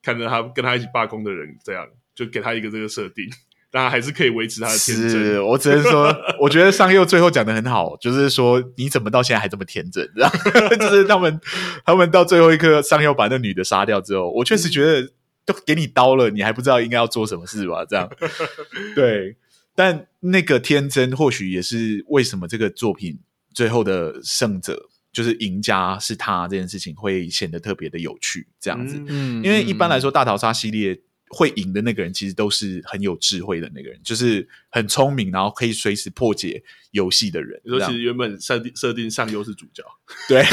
[0.00, 3.28] 看着他跟他一起罢工的人，这样就给他一个这个设定。
[3.72, 5.10] 当然还是可以维持他的天真。
[5.10, 10.10] 是，我只能说， 我觉得上佑最后讲的很好，就是说你怎么到现在还这么天真？
[10.16, 10.36] 然后
[10.76, 11.40] 就是他们，
[11.84, 15.08] 他们到最后一刻，上佑把那女的杀掉之后，我确实觉得
[15.46, 17.84] 都给你刀了，你还不知道应该要做什么事吧？
[17.88, 18.10] 这样，
[18.96, 19.36] 对。
[19.76, 23.18] 但那个天真，或许也是为什么这个作品
[23.54, 24.76] 最后的胜者
[25.12, 28.48] 就是赢家是他这件事情会显得特别的有趣。
[28.60, 31.00] 这样子，嗯，因为一般来说大逃杀系列。
[31.30, 37.60] 会赢的那个人，其实都是很有智慧的那个人，就是很聪明，然后可以随时破解游戏的人。
[37.64, 39.84] 你说其实原本设定设定上优是主角，
[40.28, 40.44] 对，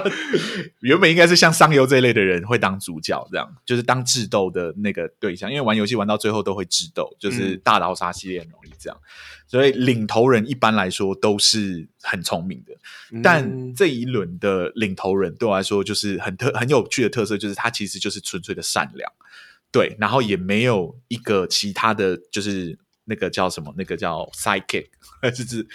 [0.80, 9.00] 原本应该是像上优这一类的人会当主角，这样就是当智斗的那个对象，因为玩游戏玩到最后都会智斗，就是大逃杀系列很容易这样，
[9.46, 12.74] 所以领头人一般来说都是很聪明的，
[13.22, 19.10] 但这一轮的领头人对我来说就是很特很有趣的特色，就是他其实就是纯粹的善良。
[19.74, 24.86] 对，然后也没有一个其他的就是那个叫什么，那个叫 sidekick，
[25.34, 25.66] 就是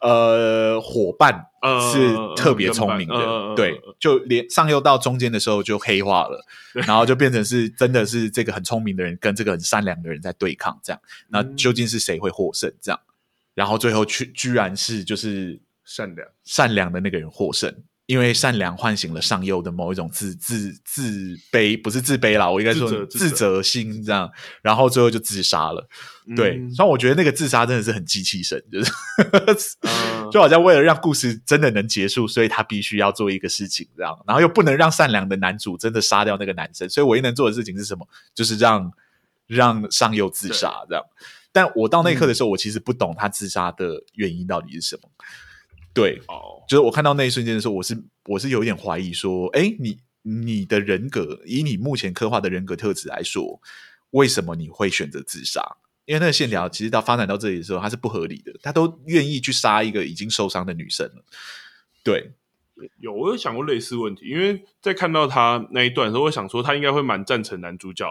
[0.00, 1.46] 呃伙伴
[1.92, 3.14] 是特别聪明的。
[3.16, 12.72] 呃、对，就连上又到中间的时候就黑化了，然后就变成是真的是这个很聪明的人跟这个很善良的人在对抗，这样，那究竟是谁会获胜？
[12.80, 13.00] 这样，
[13.54, 17.74] 然后最后居居然是就是善良善良的那个人获胜。
[18.10, 24.28] 因为善良唤醒了上优的某一种自自自卑，不是自卑啦，我应该说自责心这样，
[24.62, 25.88] 然后最后就自杀了。
[26.26, 28.90] 嗯、对，所以我觉得那个自杀真的是很机器神，就是、
[29.82, 38.08] 嗯、 就好像为了让故事真的能结束，所以他必须要做一个事情这样，然后又不能让善良的男主真的杀掉那个男生，所以唯一能做的事情是什么？
[38.34, 38.92] 就是让
[39.46, 41.04] 让上优自杀这样。
[41.52, 45.08] 但我到那一刻的时候，嗯、我其实不懂他自杀的原因到底是什么。
[46.00, 53.60] 对，哦，就是我看到那一瞬间的时候，我是我是有点怀疑说，哎，你你的人格，以你目前刻画的人格特质来说，
[54.10, 55.76] 为什么你会选择自杀？
[56.06, 61.24] 因为那个线条其实到发展到这里的时候，它是不合理的，他都愿意去杀一个已经受伤的女生了。
[62.02, 62.32] 对，
[62.98, 68.06] 有我有想过类似问题，因为在看到他那一段的时候，我想说他应该会蛮赞成男主角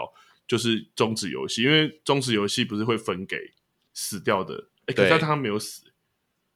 [0.48, 3.36] 就是终止游戏，因为终止游戏不是会分给
[3.92, 5.82] 死掉的，哎，可是他没有死。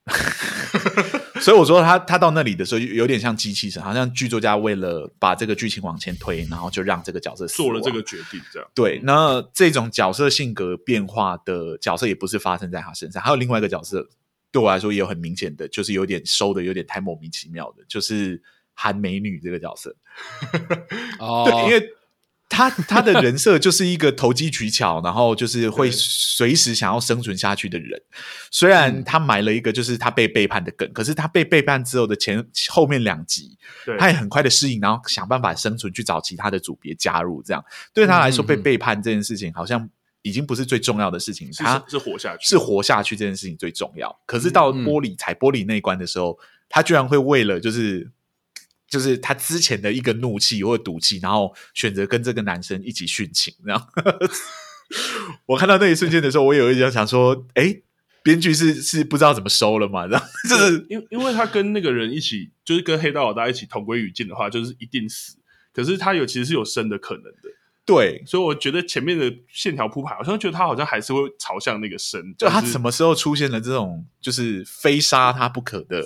[1.41, 8.69] 所以我说他他到那里的时候有点像机器人，好像剧作家为了把这个剧情往前推，然后就让这个角色做了这个决定，这样。
[8.75, 14.07] 对，那这种角色性格变化的角色也不是发生在他身上，还有另外一个角色
[14.53, 18.43] 对我来说也有很明显的，就是有点收的有点太莫名其妙的，就是
[18.75, 19.97] 韩美女这个角色。
[21.19, 21.89] 哦，对，因为。
[22.55, 28.01] 他他的人设就是一个投机取巧，然后就是会随时想要生存下去的人。
[28.51, 33.59] 虽然他埋了一个就是他被背叛的梗，可是他被背叛之后的前后面两集，
[33.99, 37.43] 他也很快的适应，然后想办法生存，去找其他的组别加入。
[37.43, 39.91] 这样对他来说，被背叛这件事情好像
[40.23, 44.17] 已经不是最重要的事情，他是活下去，是活下去这件事情最重要。
[44.25, 46.39] 可是到玻璃踩玻璃那一关的时候，
[46.69, 48.13] 他居然会为了就是。
[48.89, 53.55] 就是他之前的一个怒气或者赌气，然后选择跟这个男生一起殉情。
[53.65, 53.87] 然 后
[55.47, 57.81] 我看到那一瞬间的时候，我有一点想说：“哎，
[58.23, 65.37] 编剧是是不知道怎么收了嘛？”然后就是因为因为他跟那个人一起，就是跟黑道老大一起同归于尽的话，就是一定死。
[65.73, 67.49] 可是他有其实是有生的可能的，
[67.85, 68.23] 对。
[68.27, 72.33] 所以我觉得前面的线条铺排，好像觉得他好像还是会朝向那个生。
[72.39, 76.01] 就他什么时候出现了这种就是非杀他不可的？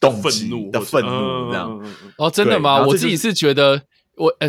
[0.00, 1.82] 动愤怒的愤怒，这样
[2.16, 2.84] 哦，真的吗？
[2.86, 3.82] 我自己是觉得，
[4.16, 4.48] 我呃，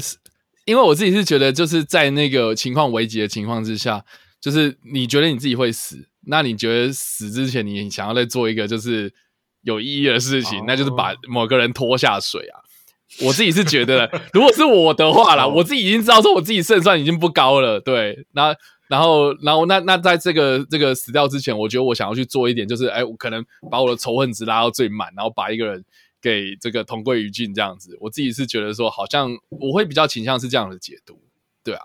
[0.66, 4.04] 因为我自己是觉得，就是在那个情况危急的情况之下，
[4.40, 9.12] 就是你觉得你自己会死，那你觉得死之前你想要再做一个就是
[9.64, 12.62] 有意义的事情，那就是把某个人拖下水啊。
[13.22, 18.56] 我自己是觉得，如果是我的话啦， 我自己已经知道说我自己胜算已经不高了，对，那。
[18.90, 25.86] 然后，然后，那那在这个这个死掉之前，我觉得我想要去做一点，就是，哎，我可能把我的仇恨值拉到最满，然后把一个人
[26.20, 27.96] 给这个同归于尽，这样子。
[28.02, 31.22] 我自己是觉得说，好像我会比较倾向是这样的解读，
[31.64, 31.82] 对啊，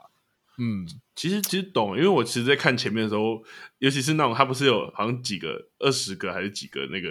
[0.56, 3.44] 嗯，其实其实懂，因为我其实，在看前面的时候，
[3.80, 7.10] 尤其是那种他不是有好像几个二十个还是几个那个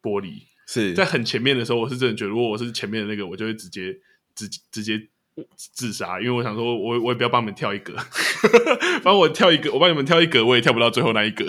[0.00, 3.92] 玻璃，是在很前面的时候，我是真的觉得，如果我是前面的那个，我就会直接
[4.36, 5.08] 直直接。
[5.56, 7.94] 自杀，因为我想说我，我我也不要帮你们跳一格，
[9.02, 11.46] 反正我跳一格，我帮你们跳一格，我也跳不到最后那一格，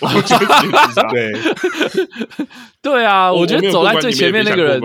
[0.00, 1.02] 我就直接自杀。
[1.12, 1.32] 对，
[2.82, 4.80] 对啊，我觉得走在最前面那个人，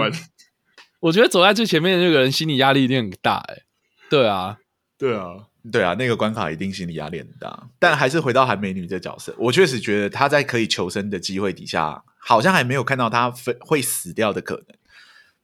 [1.02, 3.62] 我觉得走在最前面的那个人心理压力一定很大，欸，哎，
[4.10, 4.58] 对啊，
[5.00, 7.70] 对啊，对啊，那个关卡一定心理压力很大。
[7.80, 14.66] 但还是回到韩美女这角色，我确实觉得她在可以求生的机会底下，好像还没有看到她会死掉的可能。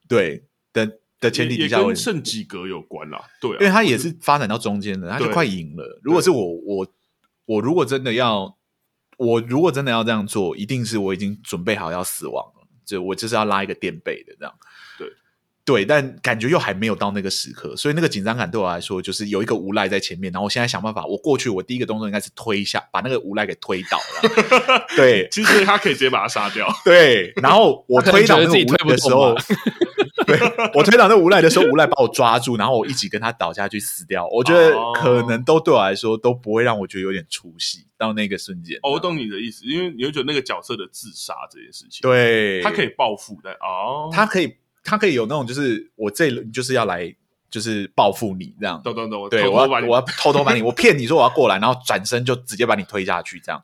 [0.06, 0.92] 对，等。
[1.24, 6.00] 的前提底下，跟剩几格有关啦，对、啊，因为他也是发展到中间的，他就快赢了。
[6.02, 6.86] 如果是我，我，
[7.46, 8.56] 我如果真的要，
[9.16, 14.54] 我如果真的要这样做，一定是我已经准备好要死亡了，就我就是要拉一个垫背的这样。
[15.64, 24.84] 对，但感觉又还没有到那个时刻，所以那个紧张感对我来说，就是有一个无赖在前面，然后我现在想办法，我过去，我第一个动作应该是推一下，把那个无赖给推倒了。
[24.94, 26.68] 对，其实他可以直接把他杀掉。
[26.84, 29.34] 对，然后我推倒那个无赖的时候。
[30.26, 30.38] 对，
[30.74, 34.26] 我推倒那无赖的时候，无赖把我抓住，然后我一起跟他倒下去死掉。
[34.28, 38.78] 我觉得可能都对我来说都不会让我觉得有点出戏到那个瞬间。
[38.82, 47.12] 哦，我懂你的意思，因为你会觉得那个角色的自杀这件事情，对，他可以报复的哦，他可以，他可以有那种就是我这轮就是要来
[47.50, 53.60] 就是报复你这样，懂懂懂，对，我要我要偷偷把你，我骗你说我要过来，然后转身就直接把你推下去这样。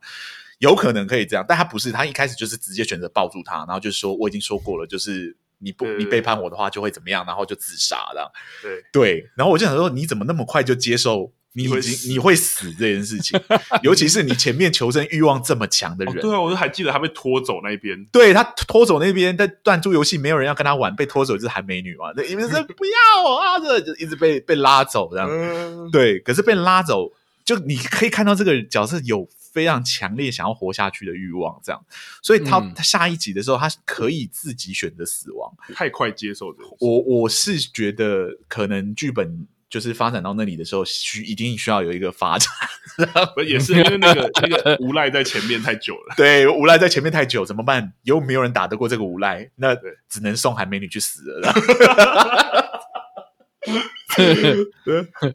[0.59, 8.31] 有可能可以这样，但他不是，他一开始就是直接选择抱住他，然后就说我已经说过了，就是你不你背叛我的话就会怎么样，然后就自杀了。
[8.63, 13.41] 对对，然后我就想说，你怎么那么快就接受你已经 你会死这件事情？
[13.83, 16.17] 尤其是你前面求生欲望这么强的人。
[16.17, 25.29] 哦、对啊，我都还记得他被拖走那边，对他拖走那边在断珠游戏，没有人要跟他玩，被拖走就是韩美女嘛，因为说 不要啊，这就一直被被拉走这样。
[25.31, 27.13] 嗯、对，可是被拉走，
[27.45, 29.29] 就你可以看到这个角色有。
[29.53, 31.87] 非常强烈想要活下去的欲望，这样，
[32.23, 36.77] 所以他、嗯、他下一集的时候，他可以自己选择死亡，太快接受这种。
[36.79, 42.51] 我我是觉得，可能剧本就是发展到那里的时候，需一定需要有一个发展，
[43.47, 46.15] 也是因为那个那个无赖在前面太久了。
[46.19, 47.93] 对，无赖在前面太久，怎么办？
[48.03, 49.75] 又没有人打得过这个无赖，那
[50.09, 51.55] 只能送韩美女去死了。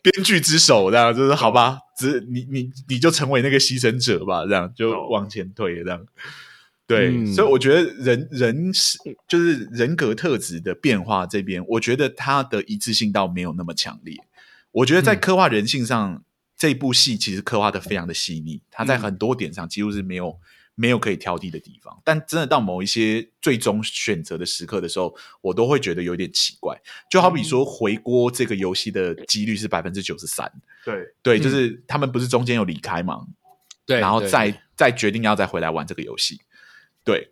[0.04, 1.80] 编剧之手，这样就是好吧？
[1.98, 6.06] 只你你你就成为那个牺牲者吧，这样就往前推，这样。
[6.88, 14.16] 对，嗯、所以我觉得人人是就是人格特质的变化这边，我觉得它的一致性倒没有那么强烈。
[14.72, 16.24] 我觉得在刻画人性上，嗯、
[16.58, 20.40] 这部戏其实刻画的非常的细腻，它在很多点上几乎是没有。
[20.78, 26.78] 没有可以挑剔的地方，但真的到某一些最终选择的时刻的时候，我都会觉得有点奇怪。
[27.10, 30.52] 就好比说回锅这个游戏的几率是百分之九十三，
[30.84, 33.26] 对对，就是他们不是中间有离开吗？
[33.86, 36.42] 对，然后再再决定要再回来玩这个游戏。
[37.06, 37.30] 对，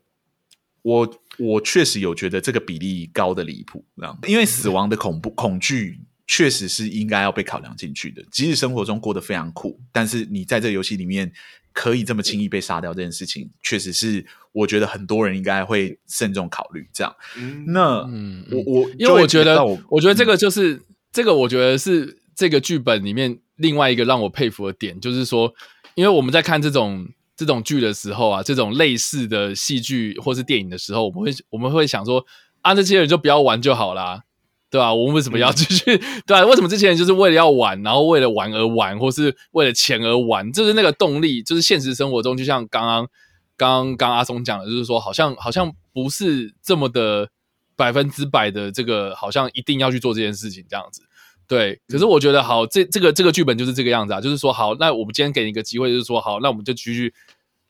[0.84, 3.84] 我我确实有觉得这个比例高的离谱，
[4.28, 8.24] 因为死亡的恐怖恐惧确实是应该要被考量进去的。
[8.32, 11.34] 即使生活中过得非常苦，但是你在这个游戏里面。
[11.76, 16.88] 可以这么轻易被杀掉这件事情，确实是我觉得很多人应该会慎重考虑。
[16.94, 25.52] 这样，嗯、那嗯，我我因为我觉得，我，我觉得这个就是、嗯、这个，我觉得是这个剧本里面另外一个让我佩服的点，就是说，
[25.96, 32.26] 因为我们在看这种这种剧的时候啊，这种类似的戏剧或是电影的时候，我们会我们会想说，
[32.62, 34.24] 啊，这些人就不要玩就好啦。
[34.70, 34.94] 对吧、啊？
[34.96, 36.02] 我们为什么要继续？
[36.26, 40.52] 对啊，为什么这些人就是为了要玩，然后为了玩而玩，或是为了钱而玩？
[40.52, 43.08] 就是那个动力，就是现实生活中，就像刚刚
[43.56, 47.30] 刚刚阿松讲的，就是说，好像好像不是这么的
[47.76, 51.04] 百分之百的这个，好像一定要去做这件事情这样子。
[51.48, 57.14] 对，可是我觉得好，这这个这个剧本就是这个样子啊，就是说好，那我们今天给你一个机会，就是说好，那我们就继续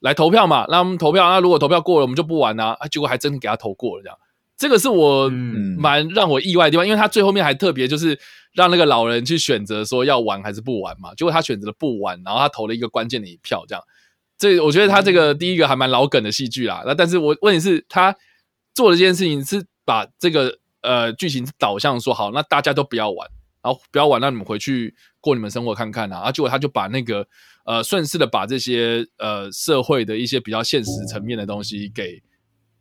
[0.01, 4.17] 来投票嘛，那我们投票，那如果投票过了，我们就不玩啊，啊，结果还真的给他投过了这样。
[4.55, 5.29] 这个是我
[5.77, 8.17] 蛮让我意外的地方，嗯、因为他最后面还特别就是
[8.53, 13.83] 让那个老人去选择说要玩还是不玩嘛，结果他选择了不玩，然后他投了一个关键的一票，这样。
[14.37, 16.83] 这我觉得他这个第一个还蛮老梗的戏剧啦。
[16.85, 18.15] 那但是我问题是，他
[18.73, 23.27] 做的这件事情是把这个呃剧情导向说好，那大家都不要玩，
[23.63, 26.17] 然后不要玩，让你们回去过你们生活看看啊。
[26.17, 27.25] 然后结果他就把那个
[27.65, 32.21] 呃顺势的把这些呃社会的一些比较现实层面的东西给。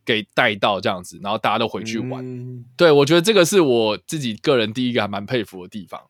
[0.05, 2.27] 给带到这样子，然后大家都回去玩。
[2.27, 6.01] 嗯、对，我觉得这个是我自己个人第一个还蛮佩服的地方。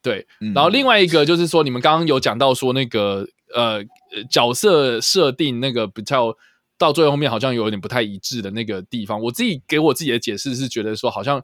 [0.00, 3.84] 对，嗯、然后另外一个就是说，你们刚刚有讲到说那个呃
[4.30, 6.32] 角色设定那个比较
[6.78, 11.42] 到最后面好像有点不太一致的那个地方，我自己给我自己的解释是觉得说，好像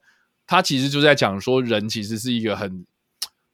[0.50, 2.84] 他其实就在讲说，人其实是一个很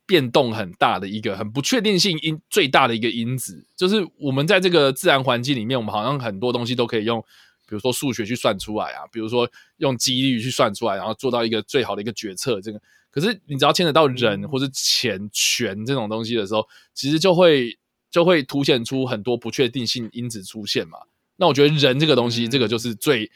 [0.07, 7.23] 变动很大的一个很不确定性因最大的一个因子，就是我们在这个自然环境里面，我们好像很多东西都可以用。
[7.69, 12.63] 比如说数学去算出来啊，比如说用几率去算出来，然后做到一个最好的一个决策。
[12.63, 12.81] 这个
[13.11, 17.77] 可是你只要牵扯到人或是钱权这种东西的时候，其实就会
[18.11, 20.97] 就会凸显出很多不确定性因子出现嘛。
[21.37, 23.31] 那我觉得人这个东西，这个就是最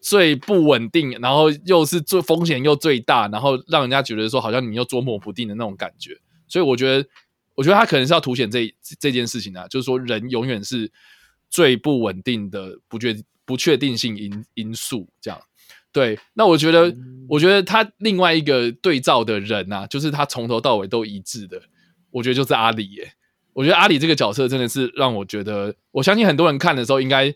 [0.00, 6.16] 最不稳定，然后又是最风险又最大，然后让人家觉得说好像你又捉摸不定的那种感觉。
[6.48, 7.08] 所以我觉得，
[7.54, 10.90] 我觉得他可能是要凸显这这件事情啊，就是说人永远是
[11.48, 13.16] 最不稳定的，不确。
[13.46, 15.40] 不确定性因因素这样，
[15.92, 21.62] 对，那我觉得，嗯、我觉得他另外一个对照的人啊，就是他从头到尾都一致的，
[22.10, 23.12] 我觉得就是阿里耶。
[23.52, 27.32] 我觉得阿里这个角色真的是让我觉得，我相信很多人看的时候，应该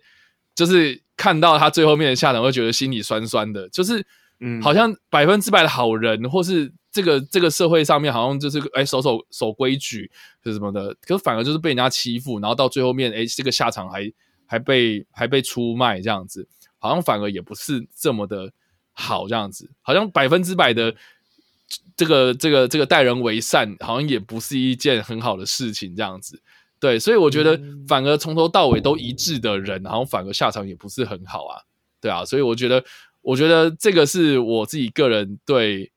[0.52, 4.02] 就是看到他最后面的下场，会觉得心里酸酸的，就是
[4.38, 10.10] 嗯，好像百分之百的好人，或是这个这个社会上面好像就是哎守守守规矩
[10.42, 14.10] 是什么的，可是反而就是被人家欺负，然后到最后面哎这个下场还。
[14.52, 16.44] 还被还被出卖这样子，
[16.80, 18.52] 好像反而也不是这么的
[18.92, 20.92] 好这样子，好像百分之百的
[21.96, 26.42] 这个这个这个待人为善，好像也不是一件很好的事情这样子。
[26.80, 31.60] 对，所以我觉得反而从头到尾都一致的人，然后反而下场也不是很好啊。
[32.00, 32.82] 对啊，所以我觉得，
[33.20, 35.92] 我觉得这个是我自己个人对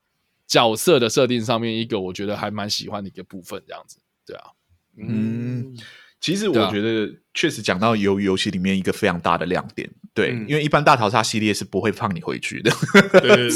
[0.46, 3.98] 角色的设定上面一个我觉得还蛮喜欢的一个部分，这样子。
[4.26, 4.50] 对啊，
[4.98, 5.74] 嗯。
[6.24, 12.70] 其实我觉得，确实讲到鱿鱼游戏里面一个非常大的亮点，对，嗯、因为一般大逃杀系列是不会放你回去的。
[13.20, 13.50] 对，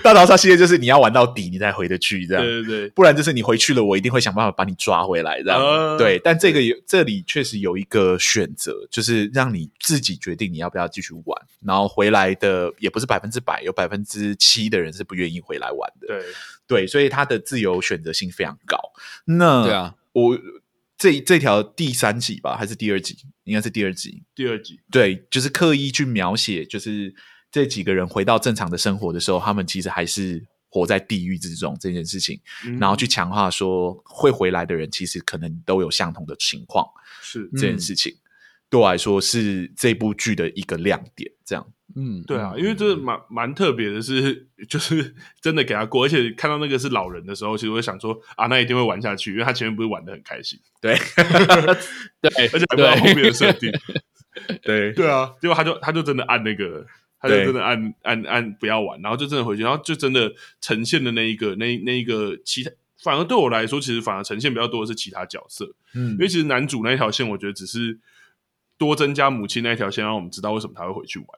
[0.00, 2.44] 大逃杀系列就是你要玩到底，你才回得去，这样。
[2.44, 5.60] 对对对，不然就是你回去了，我一定会想办法把你抓回来，这样。
[5.60, 11.36] 呃、对，但这个有这里确实有一个选择，就是让你自己决定你要不要继续玩，
[11.66, 16.06] 然后回来的也不是百分之百，有百分之七的人是不愿意回来玩的。
[16.06, 16.22] 对
[16.68, 18.78] 对，所以他的自由选择性非常高。
[19.24, 20.38] 那对啊，我。
[21.02, 23.16] 这这条第三集吧，还是第二集？
[23.42, 24.22] 应该是第二集。
[24.36, 27.12] 第二集，对，就是刻意去描写，就是
[27.50, 36.86] 这几个人回到正常的生活的时候，他们其实还是活在地狱之中这件事情，嗯、然后去强化说会回来的人其实可能都有相同的情况，
[37.20, 38.22] 是这件事情、嗯、
[38.70, 41.66] 对我来说是这部剧的一个亮点，这样。
[41.94, 50.94] 嗯，对啊，因为这蛮蛮特别的是，就是 真的给他过，而且看到那个是老人的时候，其实我会想说啊，那一定会玩下去，因为他前面不是玩的很开心，对，
[52.20, 53.70] 对，而且还不知道后面的设定，
[54.62, 55.08] 对，对。
[55.08, 56.86] 啊，结果他就他就真的按那个，
[57.20, 62.70] 他就真的按按按不要玩，然后就真的回去，然后就真的呈现的那一个那那一个其他，
[63.02, 67.98] 反而对我来说，其实反而呈现比较多的是其他角色，嗯，因为其实男主那一条线，我觉得只是
[68.78, 71.28] 多增加母亲那一条线，让我们知道为什么他会回去玩。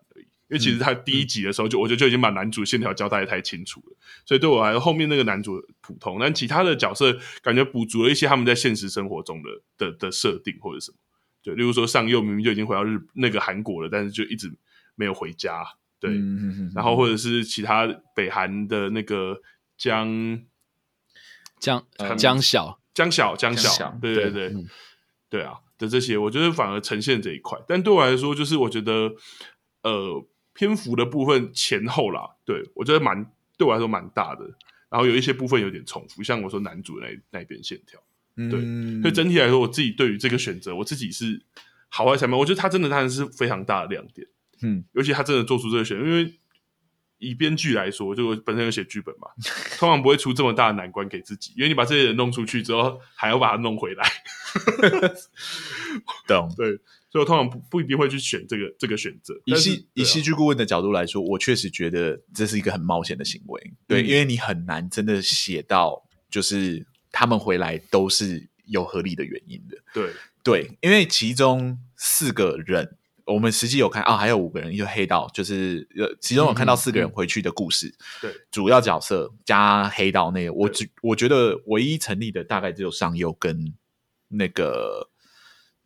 [0.49, 10.99] 因为其实他第一集的时候就，我觉得就已经把男主线条交代的太清楚了，所以对我来说，后面那个男主普通，但其他的角色感觉补足了一些他们在现实生活中的的的设定或者什么，
[11.43, 14.53] 对，例如说上佑明明就已经回到日那个韩国了，但是就一直
[14.97, 15.65] 没有回家，
[15.99, 19.41] 对，嗯、然后或者是其他北韩的那个
[19.79, 20.39] 江
[21.59, 21.87] 江
[22.19, 24.69] 江小江小江小，对对对，对，嗯、
[25.31, 29.15] 对啊的这些，我觉得反而呈现这一块，但对我来说，就是我觉得
[29.83, 30.29] 呃。
[30.55, 33.27] 篇幅的部分前后啦，对，我觉得蛮
[33.59, 34.45] 对我来说蛮大的，
[34.89, 38.01] 然后有一些部分有点重复，像我说男主那那边线条，
[38.37, 41.43] 对，嗯、所以整体来说，我自己对于这个选择，我自己是
[41.89, 42.39] 好坏参半。
[42.39, 44.27] 我觉得他真的当然是非常大的亮点，
[44.63, 46.33] 嗯，尤其他真的做出这个选择，因为
[47.19, 49.29] 以编剧来说，就我本身有写剧本嘛，
[49.79, 54.09] 通常不会出这么大的难关给自己，因为你把这些人弄出去之后，还要把他弄回来，
[56.29, 56.53] 懂？
[56.57, 56.79] 对。
[57.15, 59.41] 所以我通常不不一定会去选这个这个选择。
[59.45, 63.73] 以戏以戏剧顾问的角度来说，我确实觉得这是一个很冒险的行为。
[63.87, 69.79] 对，嗯、因为你很难真的写到，就是他们回来都是有合理的原因的。
[69.93, 70.11] 对
[70.43, 72.97] 对，因为其中四个人，
[73.27, 77.95] 我们实际有看啊、哦，还有五个人，就黑道，就是呃，其中有看到四个人回去的故事。
[78.21, 83.73] 对、嗯，主要角色加黑道那个，我只我觉得唯一成立的大概只有上优跟
[84.27, 85.09] 那个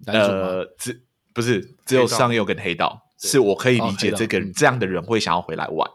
[0.06, 1.04] 呃，只。
[1.38, 5.88] 不是只有上右跟黑道，是我可以理解这个这样的人会想要回来玩，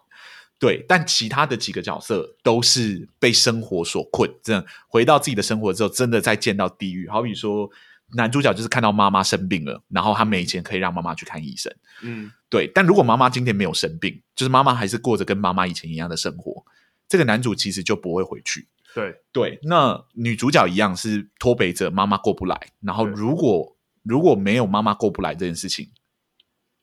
[0.57, 0.85] 对。
[0.87, 7.09] 但其他的几个角色都是被生活所困，这样回到自己的生活之后，真的再见到地狱。
[7.09, 7.69] 好比说
[8.13, 12.71] 男主角就是看到妈妈生病了，然后他没钱可以让妈妈去看医生，嗯，对。
[12.73, 16.63] 但如果妈妈今天没有生病，就是妈妈还是过着跟妈妈以前一样的生活，
[17.09, 18.65] 这个男主其实就不会回去。
[18.95, 23.72] 对对，那女主角一样是脱北者，妈妈过不来，然后如果。
[24.03, 25.89] 如果没有妈妈过不来这件事情，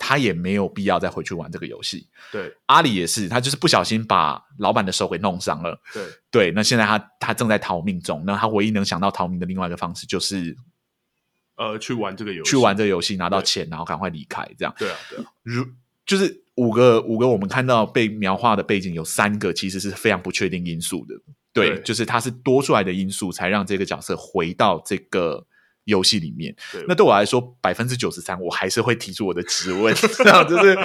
[0.02, 2.08] 他也没有必要再回去玩这个游戏。
[2.32, 5.78] 对，阿里也是，他就是不小心把老板的手给弄伤了。
[5.92, 10.56] 对，对，那现在他他正在逃命中，那他唯一能想到逃命的另外一个方式就是，
[11.56, 14.42] 呃，去玩这个游戏，去玩这个游戏拿到钱，然后赶快离开。
[14.58, 15.30] 这样，对啊，对啊。
[15.42, 15.66] 如
[16.06, 21.14] 就是五个五个，我们看到被描画的背景有三个其实是非常不确定因素的。
[21.52, 25.46] 对，对就是它是多出来的因素，才让这个角色回到这个。
[25.84, 30.78] 游戏里面，对那对我来说，百分之九十三，我还是会提出我的质问， 这样就是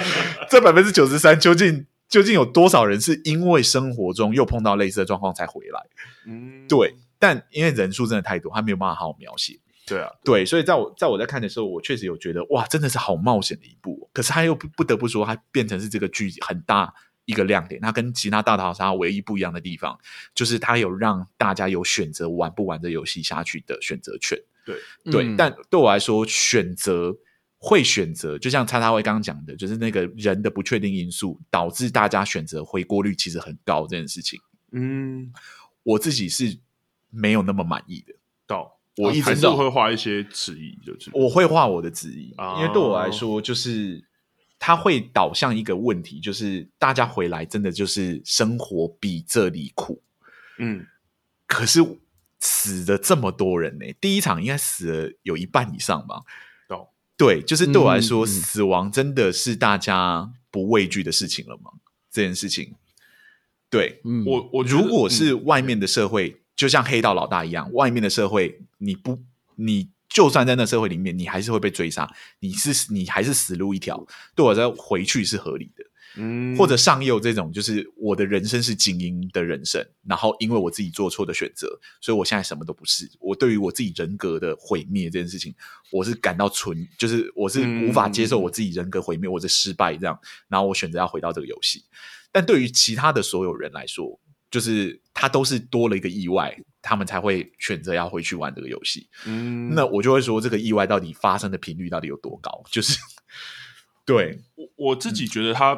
[0.50, 5.80] 这百分之九十三，究竟究竟有多少人是因为生活中又碰到类似的状况才回来？
[6.26, 6.94] 嗯，对。
[7.18, 9.58] 但因为人数真的太多，他没有办法好好描写。
[9.86, 14.10] 对啊，对，所以在我在我在看的时候，我确实有觉得，哇，真的是好冒险的一部。
[14.12, 16.92] 可是他又不不得不说，他变成是这个剧很大
[17.24, 17.80] 一个亮点。
[17.80, 19.98] 他跟其他大逃杀唯一不一样的地方，
[20.34, 24.38] 就是他有让大家有选择玩不玩这游戏下去的选择权。
[24.66, 24.76] 对
[25.10, 27.16] 对，嗯、但对我来说，选择
[27.56, 34.38] 会选择，就像叉叉威刚刚讲的，就是那个人的不确定因素导致大家选择回锅率其实很高这件事情。
[34.72, 35.32] 嗯，
[35.84, 36.58] 我自己是
[37.08, 38.12] 没有那么满意的。
[38.46, 44.04] 到我一直都会画一些质疑，就是我会画我的质疑啊，因为对我来说，就是
[44.58, 50.02] 它会导向一个问题，就是大家回来真的就是生活比这里苦。
[50.58, 50.86] 嗯，
[51.46, 51.80] 可是
[52.46, 56.22] 死了这么多人呢、欸，第一场应该死了有一半以上吧？
[56.68, 61.72] 哦，对，就是对我来说，嗯、死亡真的是大家不畏惧的事情了吗？
[62.10, 62.74] 这件事情，
[63.68, 69.20] 对，嗯、我我如果是外面的社会，嗯、就像黑道老大一样，外面的社会，你不
[69.56, 69.90] 你。
[70.08, 74.06] 就算在那社会里面，你还是会被追杀，你是你还是死路一条。
[74.36, 75.84] 对我再回去是合理的，
[76.16, 81.68] 嗯，或者上佑这种，就是我的人生是精英的人生，然后因为我自己做错的选择，
[82.00, 83.10] 所以我现在什么都不是。
[83.20, 85.54] 我对于我自己人格的毁灭这件事情，
[85.90, 91.84] 我是感到存，就是我是无法接受我自己人格毁灭，或者失败这样，然后我选择要回到这个游戏。
[92.32, 94.18] 但对于其他的所有人来说，
[94.50, 96.56] 就是他都是多了一个意外。
[96.88, 99.08] 他们才会选择要回去玩这个游戏。
[99.24, 102.62] 嗯，那我就会说，这个意外到底发生的频率到底有多高？
[102.70, 102.96] 就是，
[104.04, 105.74] 对我我自己觉得他，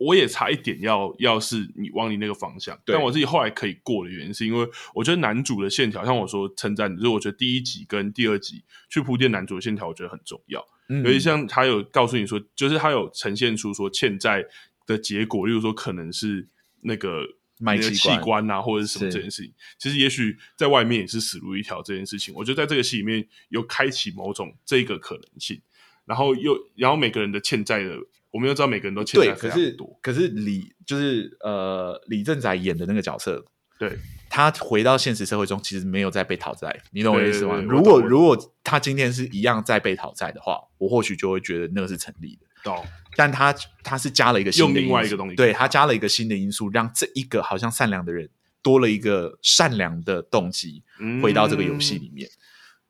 [0.00, 10.66] 我也差一点要要是你往你那个方向，但我自己后来可以过的原因，是因为我觉得男主的线条，像我说称赞，就是我觉得第一集跟第二集去铺垫男主的线条，我觉得很重要。
[10.88, 14.44] 嗯，所以像他有告诉你说，就是他有呈现出说欠债
[14.86, 16.48] 的结果，例如说可能是
[16.80, 17.24] 那个。
[17.62, 21.82] 卖器官，器官啊，或者是什么这件事情，其实也许在外面也是死路一条。
[21.82, 25.60] 这件事情，我觉得在这个戏里面有开启某种这个可能性，
[26.06, 27.98] 然后又然后每个人的欠债的，
[28.30, 29.98] 我们又知道每个人都欠债非常多。
[30.02, 33.44] 可是，可是李就是呃李正宰演的那个角色，
[33.78, 37.56] 对，他回到现实社会中，其实没有再被讨债，你懂我意思吗？
[37.56, 42.46] 对对对，如果如果他今天是一样在被讨债的话，我或许就会觉得那个是成立的。
[42.62, 42.84] 懂。
[43.16, 43.52] 但他
[43.82, 48.30] 他是加了一个新的，用另外一个东西，对，他加了一个新的因素，让这一个好像善良的人
[48.62, 50.84] 多了一个善良的动机，
[51.20, 52.28] 回到这个游戏里面。
[52.28, 52.38] 嗯、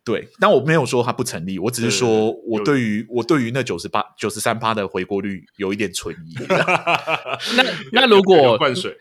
[0.03, 6.35] 对，但我没有说它不成立，我只是说我对于我对于那九十八九十三趴的回锅率有一点存疑。
[7.57, 8.97] 那那如果灌水，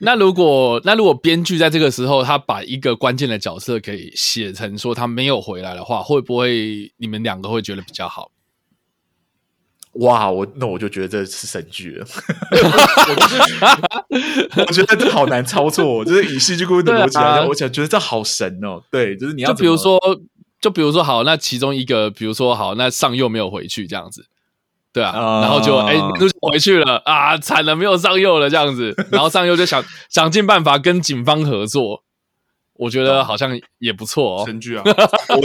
[0.00, 8.30] 那如果那如果编剧在这个时候他把一个关键的角色给写成说他没有回来的话，会不会你们两个会觉得比较好？
[9.94, 12.06] 哇，我那我就觉得这是神剧了。
[14.56, 18.80] 我觉得这好难操作，就是以戏剧顾问的逻辑来讲，我想觉得这好神哦。
[18.90, 19.98] 对，就是你要就比如说，
[20.60, 24.26] 就比如说好，那其中一个，比如说好，那上佑没有回去这样子，
[24.92, 32.04] 对啊，呃、然后就哎，都回去了啊，惨了，没有上佑了这样子，然后上佑就想想尽办法跟警方合作。
[32.80, 34.82] 我觉得好像也不错哦，神剧啊！
[35.28, 35.40] 我我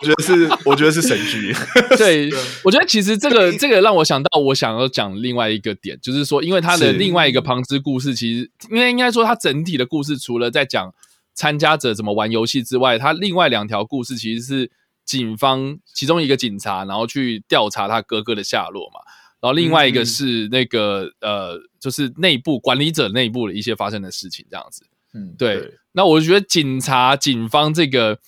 [0.00, 1.54] 我觉得是，我觉得是神剧。
[1.96, 2.28] 对，
[2.64, 10.92] 我觉得其实这个这个让我想到，我想要讲另外一个点，就是说，因为他的另外一个旁支故事，其实因为应该说，他整体的故事除了在讲
[11.32, 14.72] 参加者怎么玩游戏之外，他另外两条故事其实是
[15.04, 18.98] 警方其中一个警察，然后去调查他哥哥的下落嘛，
[19.40, 24.82] 然后另外一个是那个呃，就是内部管理者内部的一些发生的事情，这样子。
[25.14, 25.60] 嗯，对。
[25.60, 28.18] 对那我觉得警察、警方这个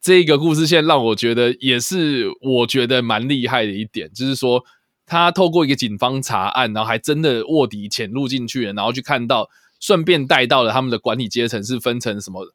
[0.00, 4.64] 这个故事线让我觉得也是我觉得蛮厉害的一点，就是说
[5.06, 9.48] 他透过一个警方查案，然后还真的卧底潜入进去了，然后去看到，
[9.78, 12.46] 顺便带到了他们的管理阶层是分成什么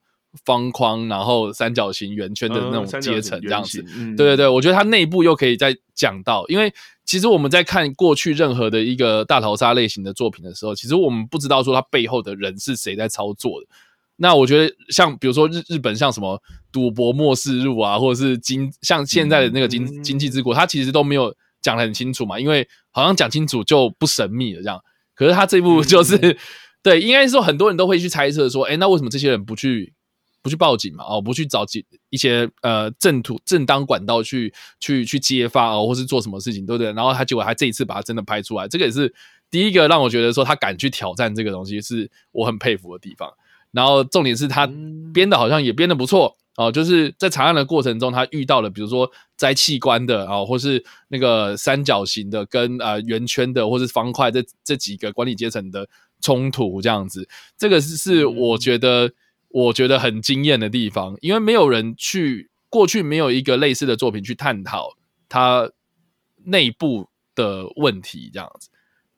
[0.43, 3.82] 方框，然后三角形、圆圈的那种阶层这样子。
[4.16, 6.74] 对对对，我觉得他内部又可以再讲到，因为
[7.05, 13.68] 其实我们在看过去任何的一个大逃杀类型的作品的时候，其实我们不知道说他背后的人是谁在操作的。
[14.18, 16.41] 那我觉得像比如说日日本像什么
[16.72, 24.84] 赌博末世入啊，或者是经像现在的那个经经济之国，他其实都没有讲的很清楚嘛，因为好像讲清楚就不神秘了这样。
[25.15, 26.38] 可是他这部就是、嗯、
[26.84, 29.93] 对，应该是说很多人都会去猜测说，哎，那为什么这些人不去
[30.41, 31.03] 不去报警嘛？
[31.03, 36.91] 哦，不去找警一些呃正途正当管道去去去揭发哦，或是做什么事情，对不对？
[36.93, 39.13] 然后他结果他这一次把它真的拍出来，这个也是
[39.51, 43.32] 第一个让我觉得说他敢去挑战这个东西，是我很佩服的地方。
[43.78, 44.67] 然后重点是他
[45.13, 55.88] 编的好像也编的不错哦，就是在查案的过程中，他遇到了比如说摘器官的啊，或是那个三角形的跟呃圆圈的，或是方块这这几个管理阶层的
[56.21, 59.11] 冲突这样子，这个是是我觉得
[59.49, 64.97] 我觉得很惊艳的地方，因为没有人去过去没有一个类似的作品去探讨
[65.30, 65.69] 它
[66.45, 68.69] 内部的问题这样子，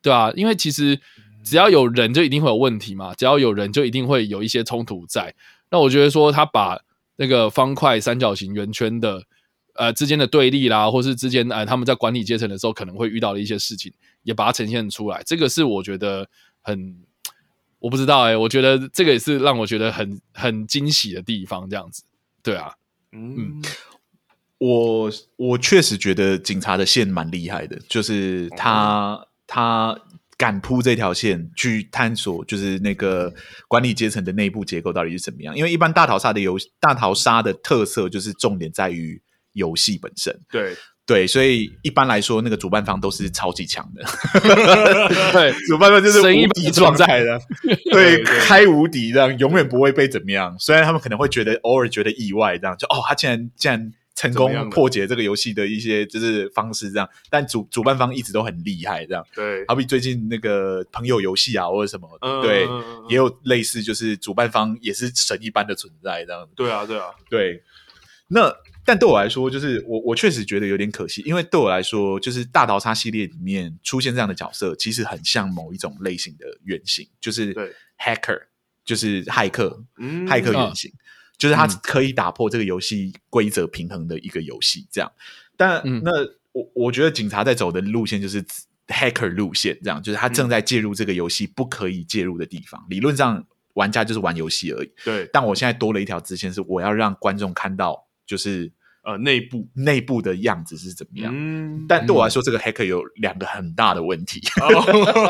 [0.02, 1.00] 对啊，因为其实。
[1.44, 3.14] 只要有人，就一定会有问题嘛。
[3.14, 5.34] 只要有人，就一定会有一些冲突在。
[5.72, 6.80] 那我觉得说，他把
[7.18, 9.24] 那个方块、三角形、圆圈的
[9.74, 13.92] 呃之间的对立啦，或是之间呃他们在管理阶层的时候可能会遇到的一些事情，
[14.24, 15.22] 也把它呈现出来。
[15.26, 16.28] 这个是我觉得
[16.62, 16.98] 很，
[17.80, 21.70] 我不知道哎、欸，我觉得这个也是让我觉得很很惊喜的地方。
[21.70, 22.04] 这样子，
[22.44, 22.74] 对啊，
[23.12, 23.62] 嗯。
[24.62, 29.98] 我我确实觉得警察的线蛮厉害的，就是他、嗯、他
[30.40, 33.32] 敢铺这条线去探索，就是那个
[33.68, 35.56] 管理阶层的内部结构到底是怎么样。
[35.56, 39.22] 因为一般大逃杀的游大逃杀的特色就是重点在于
[39.54, 40.76] 游戏本身，对。
[41.06, 44.04] 对，所以一般来说，那个主办方都是超级强的。
[45.34, 47.42] 对，主办方就是无敌状态的，
[47.92, 50.56] 对，对开无敌这样，永远不会被怎么样。
[50.60, 59.26] 虽然他们可能会觉得偶尔觉得意外，这样就哦，他竟然竟然成功破解这个游戏的一些就是方式这样，但主主办方一直都很厉害这样。
[59.34, 62.68] 对，好比最近那个朋友游戏啊，或者什么，嗯、对，
[63.08, 66.50] 也有类似，就是主办方也是神一般的存在这样。
[66.56, 67.64] 对啊，对啊，对，
[68.28, 68.54] 那。
[68.86, 77.72] 但对我来说，就是我我确实觉得有点可惜，因为对我来说，就是大逃杀系列里面出现这样的角色，其实很像某一种类型的原型，就是对。
[78.00, 78.42] hacker，
[78.84, 80.98] 就是骇客，嗯，骇客原型，哦、
[81.40, 85.12] 就是它可以打破这个游戏规则平衡的一个游戏，这样。
[85.58, 86.12] 但、嗯、那
[86.52, 88.46] 我我觉得警察在走的路线就是
[88.88, 92.80] hacker 路线，这样，就是他正在介入这个游戏不可以介入的地方。
[92.82, 95.28] 嗯、理论上，玩家就是玩游戏而已，对。
[95.34, 98.72] 但我现在多了一条支线，是我要让观众看到，就是。
[99.02, 101.34] 呃，内部内部的样子是怎么样？
[101.34, 104.42] 嗯，但对我来说，这个 hacker 有两个很大的问题。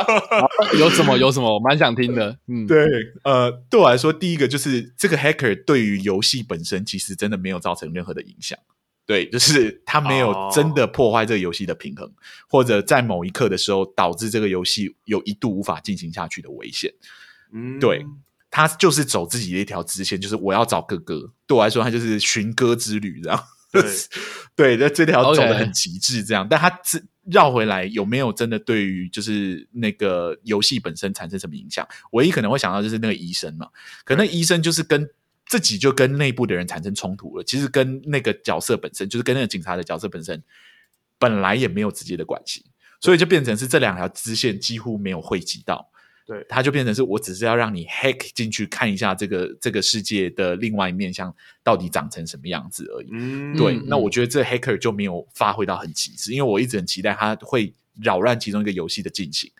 [0.79, 1.17] 有什么？
[1.17, 1.53] 有什么？
[1.53, 2.37] 我蛮想听的。
[2.47, 2.83] 嗯，对，
[3.23, 8.57] 呃，对我来说，第一个就是这个 hacker 对于游戏本身其实真的没有造成任何的影响。
[9.05, 12.13] 对，就是他没有真的破坏这个游戏的平衡，哦、
[12.49, 16.91] 或者在某一刻的时候导致这个游戏有一度无法进行下去的危险。
[17.53, 18.05] 嗯，对。
[18.51, 21.31] 他就是走自己的一条支线，就是我要找哥哥。
[21.45, 23.39] 对我来说，他就是寻歌之旅，这样。
[23.73, 23.83] 对，
[24.55, 26.47] 对，那这条走的很极致，这样。
[26.49, 26.99] 但他这
[27.31, 31.87] 绕回来有没有真的对于就是那个游戏本身产生什么影响？
[32.11, 33.67] 唯一可能会想到就是那个医生嘛，
[34.03, 35.07] 可能医生就是跟
[35.45, 37.43] 自己就跟内部的人产生冲突了。
[37.43, 40.43] 其实跟那个角色本身，就是跟那个警察的角色本身，
[41.19, 42.65] 本来也没有直接的关系，
[42.99, 45.91] 所以就变成是这两条支线几乎没有汇集到。
[46.29, 53.09] 对，它就变成是我只是要让你 hack 进去看一下这个这个世界的另外一面像到底长成什么样子而已。
[53.11, 59.51] 嗯，对，嗯、那我觉得这 hacker 就没有发挥到很极致，因为我一直很期待他会扰乱其中一个游戏的进行，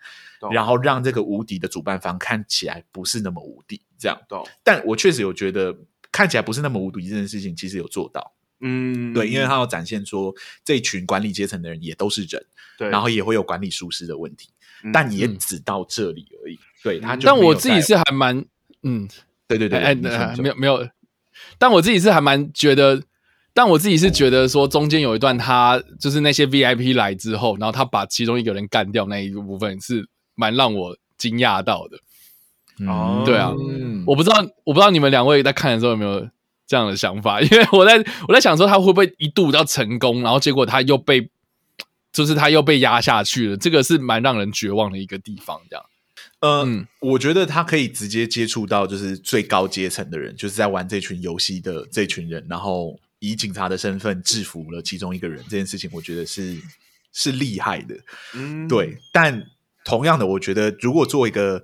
[0.52, 3.82] 然后让这个无敌的主办方看起来不是那么无敌。
[3.98, 5.76] 这样，对，但我确实有觉得
[6.12, 8.32] 看起来不是那么无敌这件事情，其实有做到。
[8.60, 10.32] 嗯，对，因为他要展现说
[10.64, 12.46] 这群管理阶层的人也都是人，
[12.78, 14.50] 对，然后也会有管理疏失的问题。
[14.92, 16.54] 但也只到这里而已。
[16.54, 18.44] 嗯、对他，但我自己是还蛮
[18.82, 19.08] 嗯，
[19.46, 20.88] 对对对，哎，没有没有。
[21.58, 23.02] 但我自己是还蛮觉得，
[23.52, 31.98] 但我自己是觉得说，中间有一段他就是那些 VIP 来之后，然后他把其中一个人干掉那一个部分，是蛮让我惊讶到的。
[32.86, 33.52] 哦、嗯，对啊，
[34.06, 36.26] 我不知道，我不知道你们两位在看的时候有没有
[36.66, 37.40] 这样的想法？
[37.40, 41.30] 因为我在我在想说，他会不会一度要成功，然后结果他又被。
[42.12, 45.60] 就是他又被压下去了，这个是蛮让人绝望的一个地方。
[45.70, 45.84] 这样，
[46.40, 56.60] 呃，嗯，我觉得他可以直接接触到就是最高阶层的人，就是在玩这群游戏的这群人，然后以警察的身份制服了其中一个人，这件事情我觉得是
[57.12, 57.96] 是厉害的。
[58.34, 58.98] 嗯，对。
[59.12, 59.46] 但
[59.84, 61.62] 同样的，我觉得如果做一个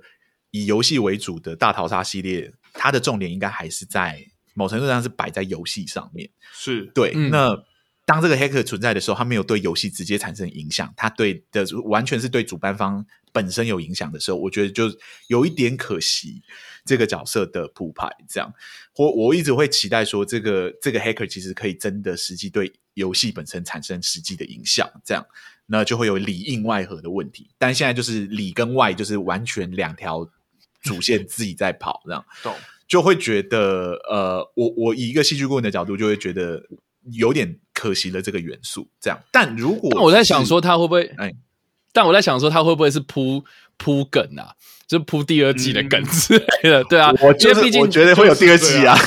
[0.51, 6.29] 以游戏为主的大逃杀系列，它的重点应该还是在某程度上是摆在游戏上面。
[6.53, 7.11] 是对。
[7.13, 7.63] 嗯，那。
[8.07, 14.85] 当这个黑客存在的时候，他没有对游戏直接产生影响，他对的完全是对主办方本身有影响的时候，我觉得就
[15.27, 16.41] 有一点可惜
[16.85, 18.07] 这个角色的铺排。
[18.29, 18.49] 这样，
[18.95, 25.25] 我我一直会期待说，这个这个黑客其实可以真的实际对游戏本身产生实际的影响，这样
[25.65, 27.49] 那就会有里应外合的问题。
[27.57, 30.25] 但现在就是里跟外就是完全两条
[30.81, 32.55] 主线自己在跑，这样， 懂
[32.87, 36.63] 就会觉得呃，我我以一个戏剧顾问的角度，就会觉得。
[37.13, 39.19] 有点可惜了这个元素，这样。
[39.31, 41.03] 但如果但我在想说他会不会？
[41.17, 41.31] 哎，
[41.93, 43.43] 但我在想说他会不会是铺
[43.77, 44.57] 铺梗啊？
[44.87, 46.81] 就铺第二季的梗之类的？
[46.81, 48.97] 嗯、 对啊，我觉得毕竟我觉得会有第二季啊，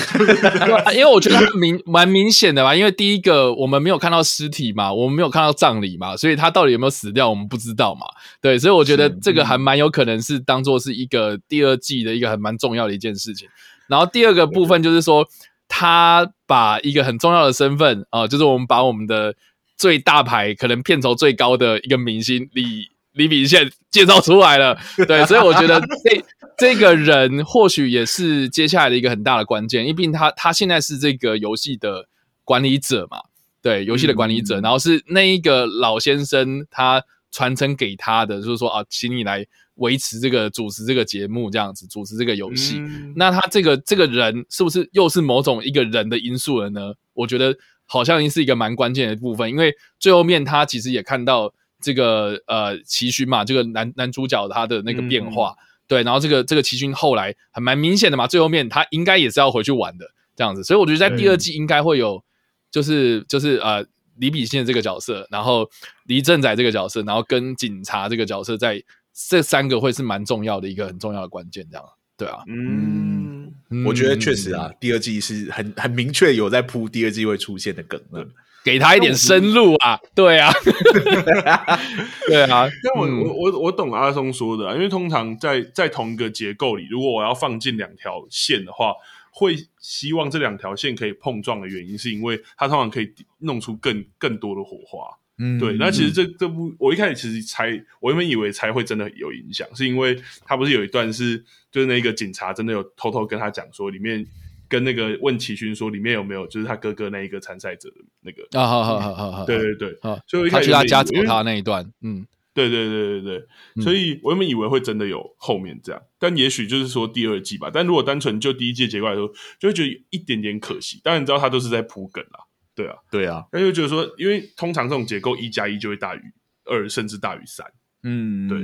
[0.85, 2.77] 啊 因为我觉得明蛮明显的吧。
[2.77, 8.03] 因为第一个我们没有看到尸体嘛，我们没有看到葬礼嘛，所以他到底有没有死掉，我们不知道嘛。
[8.41, 13.49] 对，所以我觉得这个还蛮有可能是当做是一个第二季的一个很蛮重要的一件事情。
[13.89, 15.27] 然后第二个部分就是说。
[15.73, 19.37] 他把一个很重要的身份啊、呃，就是我们把我们的
[19.79, 24.77] 最大牌、可能片酬最高的一个明星李李秉宪介绍出来了。
[25.07, 26.25] 对，所以我觉得 这
[26.59, 32.09] 这个人或许也是接下来的一个很大的关键，因为毕竟他他现在是这个游戏的
[32.45, 33.19] 管理者嘛，
[33.63, 39.47] 对，游戏的管理者，嗯、然后是那一个老先生他传承给他的，就是说啊，请你来。
[39.81, 46.93] 维持这个主持这个节目这样子，主持这个游戏，嗯、那他这个这个人是不是又是某种一个人的因素了呢？
[47.15, 47.57] 我觉得
[47.87, 60.05] 好像是一个蛮关键的部分，因为最后面他其实也看到这个呃奇勋嘛，这个男男主角他的那个变化，嗯、对，然后这个这个奇勋后来还蛮明显的嘛，最后面他应该也是要回去玩的
[60.37, 62.23] 这样子，所以我觉得在第二季应该会有，
[62.71, 63.83] 就是就是呃
[64.19, 65.71] 李秉宪这个角色，然后
[66.05, 68.83] 李正宰这个角色，然后跟警察这个角色在。
[69.13, 71.85] 这三个会是蛮重要的一个很重要的关键，这样
[72.17, 73.53] 对啊，嗯，
[73.87, 78.27] 我觉得确实啊，第二季是很很明确有在铺第二季会出现的梗了，
[78.63, 80.53] 给他一点深入啊，对啊，
[82.29, 88.93] 对啊， 但我我我我懂阿松说的啊，因为通常在在同一个结构里，如果我要放进两条线的话，
[89.33, 95.20] 会希望这两条线可以碰撞的原因，是因为它通常可以弄出更更多的火花。
[95.43, 100.15] 嗯，对，那其实这这部我一开始其实猜，我原本以为猜会真的有影响，是因为
[100.45, 104.27] 他不是有一段是就是那个警察真的有偷偷跟他讲说，里面
[104.69, 122.41] 跟那个问齐勋说里面有没有就是他哥哥那一个参赛者的那个啊，好好好好好，对对对，啊，所以他去他家找他那一段，嗯，对对对对对，嗯、所以我原本以为会真的有后面这样，但也许就是说第二季吧，但如果单纯就第一季的结果来说，就会觉得一点点可惜，当然你知道他都是在铺梗啦。
[122.81, 126.21] 对啊，对啊，那就觉得说，因为通常这种结构一加一就会大于
[126.65, 127.67] 二，甚至大于三。
[128.03, 128.59] 嗯，对。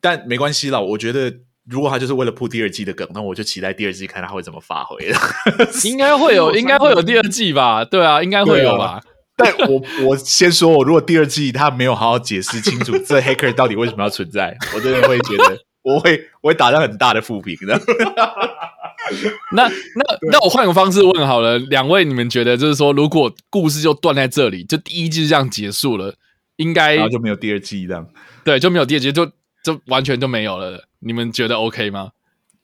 [0.00, 1.32] 但没关系啦，我觉得
[1.68, 4.96] 如果他就是为了铺第二季的梗，那我就期待第二季看他会怎么发挥。
[5.84, 7.84] 应该会有， 应该会有第二季吧？
[7.84, 9.00] 对啊，应该会有吧？
[9.36, 17.76] 但我我先说，我如果第二季他没有好好解释清楚这黑客到底为什么要存在，我真的会觉得我会我会打上很大的负评的。
[19.52, 26.14] 那那那我换个方式问好了，两位你们觉得就是说，如果故事就断在这里，就第一季这样结束了，
[26.56, 28.06] 应该然后就没有第二季这样，
[28.44, 29.26] 对，就没有第二季，就
[29.62, 30.88] 就完全就没有了。
[31.00, 32.10] 你们觉得 OK 吗？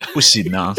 [0.15, 0.73] 不行啊，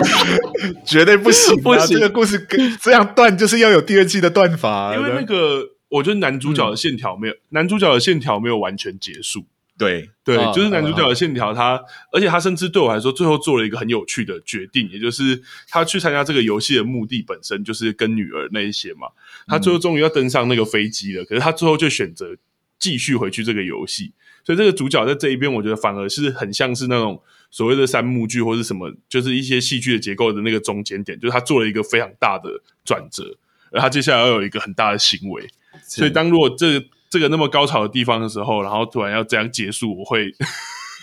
[0.84, 2.46] 绝对不行，不行，这个故事
[2.82, 9.46] 这样断就是要有第二季的断法，因为那个我觉得男主角的线条没有，男主角的线条没有完全结束。
[9.76, 19.08] 对对，就是男主角的线条，他而且他甚至对我来说，最后做了一个很有趣的决定，也就是他去参加这个游戏的目的本身就是跟女儿那一些嘛。
[19.46, 22.36] 他最后终于要登上那个飞机了，可是他最后就选择
[22.78, 24.12] 继续回去这个游戏。
[24.44, 27.20] 所以这个主角在这一边，我觉得反而是很像是那种
[27.50, 32.50] 所谓的三幕剧或是什么，就是一些戏剧的结构的那个中间点，就是他做了一个非常大的
[32.84, 33.36] 转折，
[33.72, 35.48] 而他接下来要有一个很大的行为。
[35.82, 40.34] 所以当如果这个这个那么高潮的地方的时候，然后突然要这样结束，我会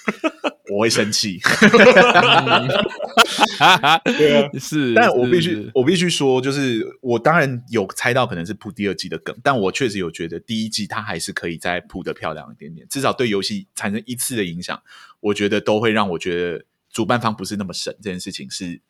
[0.70, 1.40] 我会生气。
[4.04, 14.84] 对啊，是，但我必须我必须说，就是我当然有猜到可能是铺第二季的梗，但我确实有觉得第一季它还是可以再铺的漂亮一点点，至少对游戏产生一次的影响，
[15.22, 18.82] 我觉得都会让我觉得主办方不是那么神，这件事情是。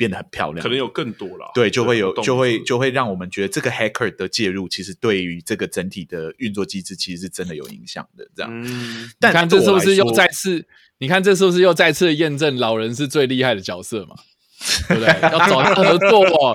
[0.00, 1.50] 变得很漂亮，可能有更多了。
[1.52, 8.26] 对，就会有，就会就会让我们觉得这个 hacker 的介入，其实对于这个整体的运作机制，其实是真的有影响的。
[8.34, 10.66] 这样，嗯、但你看这是不是又再次？
[10.96, 14.16] 你看这是不是又再次验证老人是最厉害的角色嘛？
[14.88, 15.30] 对不对？
[15.30, 16.54] 要找他合作，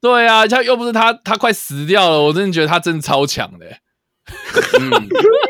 [0.00, 2.22] 对啊，他又不是他，他快死掉了。
[2.22, 3.66] 我真的觉得他真的超强的，
[4.80, 4.88] 嗯，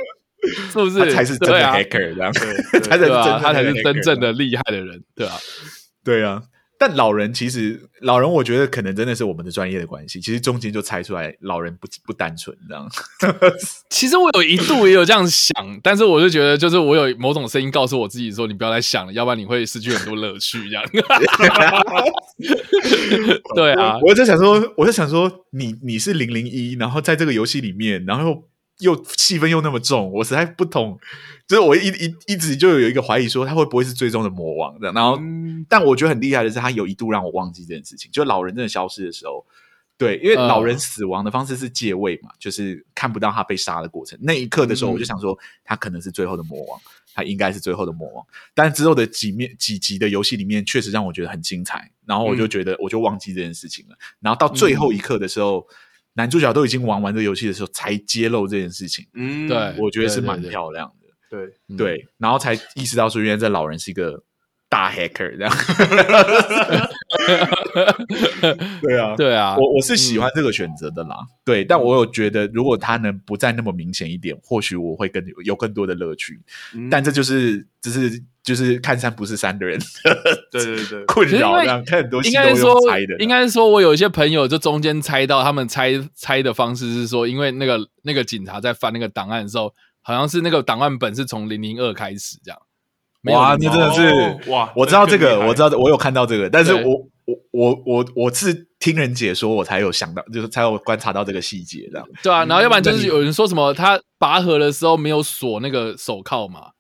[0.73, 0.99] 是不是？
[0.99, 2.33] 他才是真的 hacker，这样，
[2.91, 3.09] 他才是
[3.41, 5.39] 他才是真正的厉害的人，对吧？
[6.03, 6.43] 对啊。
[6.81, 10.19] 但老人其实，老人我觉得可能真的是我们的专业的关系。
[10.19, 12.89] 其实中间就猜出来，老人不不单纯这样。
[13.91, 15.53] 其实我有一度也有这样想，
[15.83, 20.71] 但是我就觉得，就是我有某种声音告诉我自己说，你不要再想了，要不然你会失去很多乐趣。
[20.71, 20.83] 这样。
[23.55, 28.45] 对啊，我就想说，我就想说，你你是零零一，然后在这个游戏里面，然后。
[28.81, 30.99] 又气氛又那么重，我实在不懂。
[31.47, 34.95] 就是我一一一直就有一个怀疑，说他会不会是最终的魔王这样。
[34.95, 38.09] 然后，嗯、但我觉得很厉害的是，他有一度让我忘记这件事情。
[38.13, 39.45] 就老人真的消失的时候，
[39.99, 44.17] 对，因为老人死亡的方式是借位嘛，呃、就是看不到他被杀的过程。
[44.23, 48.25] 那一刻的时候，我就想说，他可能是最后的魔王，嗯、他应该是最后的魔王。
[48.55, 51.91] 但之后的几面几集的游戏里面，确实让我觉得很精彩。
[52.07, 53.97] 然后我就觉得，我就忘记这件事情了。
[53.97, 55.67] 嗯、然后到最后一刻的时候。
[55.69, 55.75] 嗯
[56.15, 59.07] 男主角都已经玩完这游戏的时候，才揭露这件事情。
[59.15, 61.07] 嗯，对，我觉得是蛮漂亮的。
[61.31, 64.23] 对对，对，然后才意识到说，原来这老人是一个
[64.71, 65.53] 大 hacker 这样。
[68.81, 71.17] 对啊，对啊，我我是喜欢这个选择的啦。
[71.21, 76.41] 嗯、对，但我有觉得，如果他能不再那么明显一点，或许我会更有更多的乐趣。
[76.75, 78.23] 嗯、但这就是，只是。
[78.43, 79.79] 就是看山不是山的人，
[80.51, 82.75] 对对对， 困扰这样看很多应该说。
[83.19, 92.59] 应该说，我有一些朋友就中间猜到，他们猜猜的方式是说，因为那个那个警察在翻那个档案的时候，好像是那个档案本是从零零二开始这样。
[93.25, 94.73] 哇，你真的是哇！
[94.75, 102.45] 我知道这个，我知道，我有看到这个，但是我我我我我是听人解说，我才有想到，就是才有观察到这个细节，这样对啊。
[102.47, 106.71] 然后要不然就是有人说什么，他拔河的时候没有锁那个手铐嘛。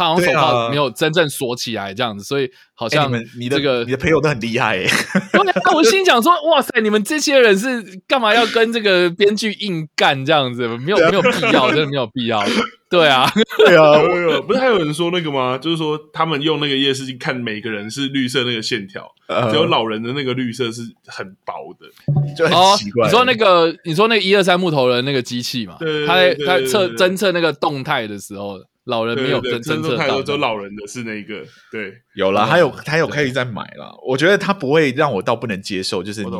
[0.00, 4.82] 他好像手铐没有真正锁起来，这样子，所以好像你这个你的朋友都很厉害。
[5.34, 10.66] 那我心想说，哇塞，你们这些人是干嘛要跟这个编剧硬干这样子？
[10.78, 12.42] 没有没有必要，真的没有必要。
[12.88, 14.00] 对啊，对啊，
[14.46, 15.58] 不是还有人说那个吗？
[15.58, 19.06] 就是说他们用那个夜视镜看每个人是绿色那个线条，
[19.50, 21.86] 只有老人的那个绿色是很薄的，
[22.34, 23.04] 就很奇怪。
[23.06, 25.76] 你说那个，你说那个一二三木头人那个机器嘛？
[25.78, 28.58] 对，他在他测侦测那个动态的时候。
[28.84, 33.94] 老人没有真真正太多，只有老人的是那个，对，有了，还有还有可以再买了。
[34.06, 36.30] 我觉得他不会让我到不能接受，就是你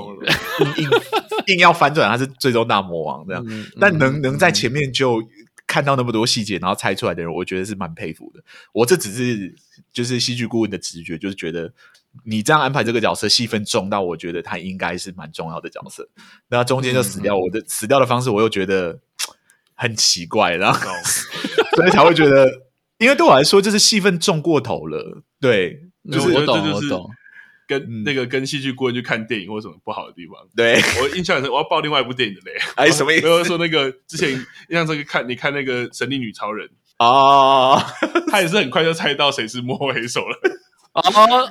[0.77, 0.91] 硬
[1.49, 3.45] 硬要反转，他是最终大魔王这样。
[3.79, 5.23] 但能能在前面就
[5.67, 8.43] 看到那么多细节，然后猜出来的人，我觉得是蛮佩服的。
[8.73, 9.55] 我这只是
[9.93, 11.73] 就是戏剧顾问的直觉，就是觉得
[12.25, 16.09] 你这样安排这个角色戏份重到，我觉得他应该是蛮重要的角色。
[16.49, 18.99] 那中间就死掉，我的死掉的方式我又觉得
[19.81, 20.81] 很奇怪，然后。
[21.77, 22.47] 所以才会觉得，
[22.99, 25.23] 因为对我来说，就是戏份重过头了。
[25.41, 25.81] 对，
[26.13, 27.09] 就是我懂，我懂。
[27.67, 30.35] 跟那个跟戏剧顾问去看电影，或什么不好的地方？
[30.57, 32.59] 对， 我印象很深，我要报另外一部电影的嘞。
[32.75, 33.23] 哎，什么意思？
[33.23, 34.39] 没有说那个之前印
[34.73, 36.67] 象这个看，你看那个《神力女超人》
[36.99, 37.81] 哦，
[38.29, 40.37] 他也是很快就猜到谁是幕后黑手了。
[40.93, 41.03] 哦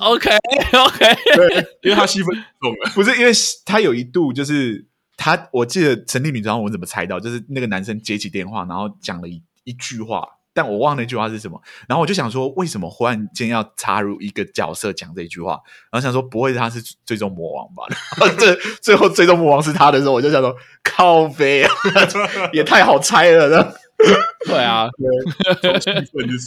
[0.01, 3.32] ，OK，OK，对，因为他戏份重了，不是因为
[3.65, 4.86] 他有一度就是
[5.20, 7.20] 他，我记得《神力女超人》我怎么猜到？
[7.20, 9.43] 就是那个男生接起电话，然后讲了一。
[9.65, 11.61] 一句话，但我忘了那句话是什么。
[11.88, 15.51] 然后我就想说，为什么忽然间要插入一个角色讲这一句话？
[15.91, 17.84] 然后想说，不会他是最终魔王吧？
[18.39, 21.72] 这最后最终魔王是他的时候，我就想说，靠北啊，
[22.51, 23.72] 也太好猜了呢。
[24.47, 24.88] 对啊，
[25.61, 25.70] 对，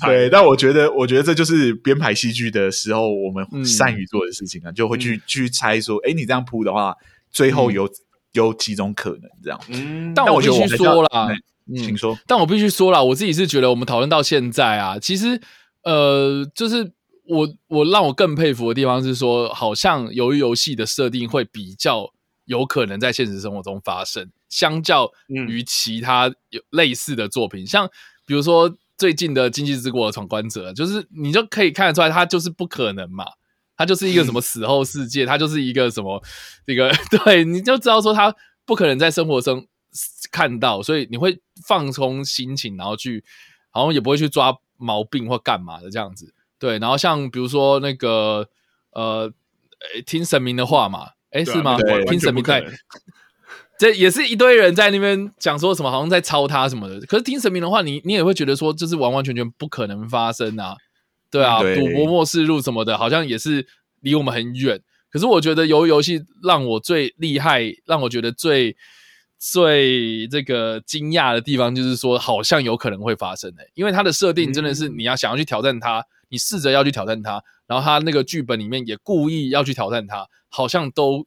[0.05, 6.97] 对但我觉得，我觉得这就是编排戏剧的时候，我们善于做的事情啊，嗯、就会去去猜说，哎，你这样铺的话，
[7.31, 7.91] 最后有、嗯、
[8.33, 9.61] 有几种可能这样。
[9.69, 11.29] 嗯，但我必须说啦。
[11.67, 12.19] 嗯，请说。
[12.27, 15.41] 但我必须说啦，我自己是觉得，我们讨论到现在啊，其实，
[15.85, 16.93] 呃，就是
[17.29, 22.13] 我我让我更佩服的地方是说，好像由于游戏的设定会比较
[22.47, 27.89] 有可能在现实生活中发生，相较于其他有类似的作品，嗯、像
[28.27, 33.25] 比如说最近的《经济之国的闯关者》，就是你就可以看得出来，它就是不可能嘛，
[33.83, 36.23] 它就是一个什么死后世界，它就是一个什么
[36.67, 36.91] 这个，
[37.25, 39.67] 对，你就知道说它不可能在生活中。
[40.31, 43.23] 看到，所以你会放松心情，然后去，
[43.69, 46.33] 好像也不会去抓毛病或干嘛的这样子。
[46.59, 48.49] 对，然后像比如说那个
[48.93, 49.31] 呃，
[50.07, 51.77] 听神明的话嘛，哎，是吗？
[52.09, 52.65] 听神明在，
[53.79, 56.99] 这也是一堆人在那边讲说什么，好像在抄他什么的。
[57.03, 60.75] 可是听神明的话，你你也会觉得说，这是完完全全不可能发生啊。
[61.33, 63.67] 对啊，对赌博末世录什么的，好像也是
[64.03, 64.81] 离我们很远。
[65.11, 68.77] 可是我觉得鱿鱼游戏让我最厉害，让我觉得最。
[69.45, 81.27] 最这个惊讶的地方就是说，好像有可能会发生诶、欸，因为它的设定真的是你要想要去挑战它，你试着要去挑战它，然后它那个剧本里面也故意要去挑战它，好像都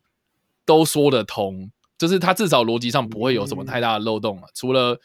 [0.66, 4.44] 都说得通，就是它至少逻辑上不会有什么太大的漏洞了。
[4.56, 4.98] 除了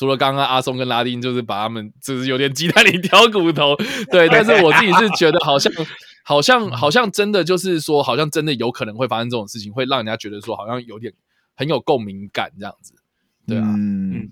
[0.00, 3.76] 除了刚刚阿松跟拉丁，就是把他们 就是有点鸡蛋里挑骨头，
[4.10, 5.70] 对， 但是我自己是觉得好像
[6.24, 11.12] 好像好像真的就是说，好像真的有可能会发生这种事情，会让人家觉得说好像有点。
[11.56, 12.94] 很有共鸣感，这样子，
[13.46, 14.30] 对啊，嗯，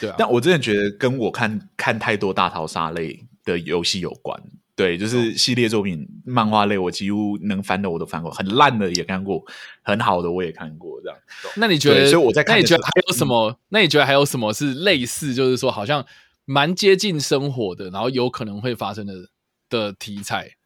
[0.00, 0.16] 对啊。
[0.18, 4.36] 但我真的觉得跟我看看太多大逃杀类的游戏有关。
[4.76, 9.44] 对，就是系列作品、哦、漫画类，我几乎能翻的我都翻过，很烂的也看过，
[9.82, 11.00] 很好的我也看过。
[11.00, 11.18] 这样，
[11.56, 12.10] 那你觉得？
[12.10, 13.50] 所以我在看，那你觉得还有什么？
[13.50, 16.04] 嗯、那你觉得还有什么是类似，就是说好像
[16.44, 19.28] 蛮接近生活的，然后有可能会发生的
[19.68, 20.56] 的题材？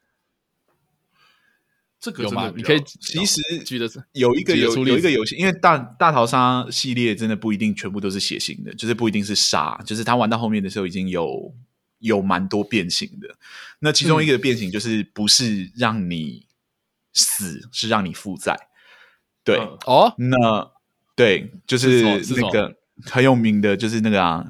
[2.01, 2.53] 这个有吗？
[2.57, 11.53] 你可以其实举的是有一个有有一个游戏，因为大大逃杀系列真的不一定全部都是血腥的，就是不一定是杀，就是他玩到后面的时候已经有
[11.99, 13.29] 有蛮多变形的。
[13.81, 16.47] 那其中一个变形就是不是让你
[17.13, 18.57] 死，嗯、是让你负债。
[19.45, 20.71] 对哦，那
[21.15, 22.03] 对，就是
[22.37, 24.45] 那个很有名的，就是那个啊，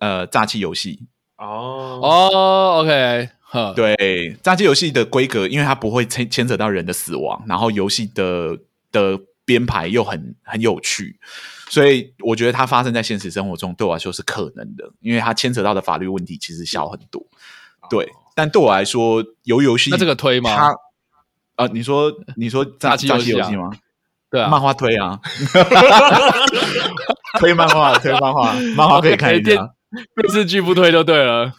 [0.00, 1.06] 呃，诈欺游戏。
[1.36, 3.30] 哦哦，OK。
[3.52, 8.56] 呵对，诈欺游戏的规格，因为它不会牵牵扯到人的死亡，然后游戏的
[8.92, 11.18] 的编排又很很有趣，
[11.70, 17.24] 所以我觉得它发生在现实生活中对我来说是可能的，因为它牵扯到的法律问题其实小很多。
[17.88, 20.50] 对，但对我来说，游游戏那这个推吗？
[20.50, 20.70] 啊、
[21.56, 23.70] 呃，你说你说诈欺游戏吗？
[24.30, 25.18] 对啊，漫画推啊，
[27.40, 29.70] 推漫画，推漫画，漫画可以看一下，
[30.16, 31.52] 电视剧不推就对了。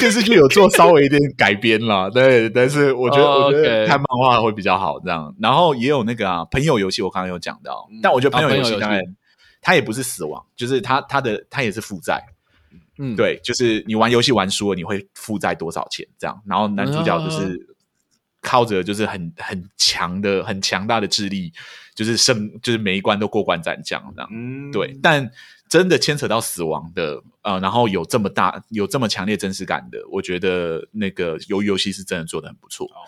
[0.00, 3.44] 电视剧有做稍微一点改编啦，对，但是我觉得、oh.
[3.46, 5.32] 我觉得看漫画会比较好这样。
[5.40, 9.00] 然后也有那个啊，朋友游戏，我刚刚有讲到，但我觉得朋友游戏当然
[9.66, 12.24] 它也不是死亡，就是它它的它也是负债。
[12.98, 16.40] 嗯，对，就是你玩游戏玩输了，你会负债多少钱这样？
[16.46, 17.74] 然后男主角就是
[18.40, 21.52] 靠着就是很很强的很强大的智力，
[21.96, 24.30] 就是胜就是每一关都过关斩将这样。
[24.32, 25.28] 嗯，对，但。
[25.68, 32.86] 真的牵扯到死亡的，呃，然后有这么大、有这么强烈真实感的，我觉得那个鱿鱼游戏是真的做的很不错。
[32.86, 33.02] 哦、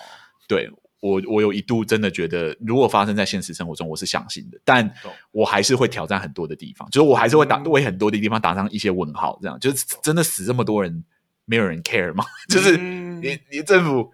[0.49, 0.69] 对
[1.01, 4.91] 我，我有一度真的觉得，如果发生在现实生活中，我是相信的，但
[5.31, 11.05] 我还是会挑战很多的地方，就是我还是会打为很多的地方打上一些问号，这样就是真的死这么多人，
[11.45, 12.25] 没有人 care 吗？
[12.49, 14.13] 就是你你政府。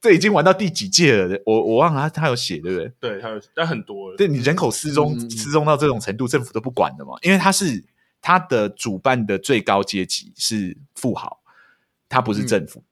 [0.00, 1.42] 这已经玩到第几届了？
[1.44, 2.92] 我我忘了他他有写对不对？
[3.00, 4.16] 对，他有，但很多了。
[4.16, 7.14] 对，你人口失踪、嗯、失踪到这种程度，政府都不管的嘛？
[7.22, 7.84] 因为他是
[8.20, 11.40] 他的主办的最高阶级是富豪，
[12.08, 12.78] 他不是政府。
[12.78, 12.86] 嗯、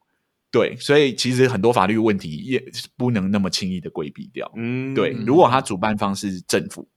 [0.58, 2.64] 对，所以其实很多法律问题也
[2.96, 4.50] 不能那么轻易的规避掉。
[4.56, 6.88] 嗯，对，如果他主办方是政府。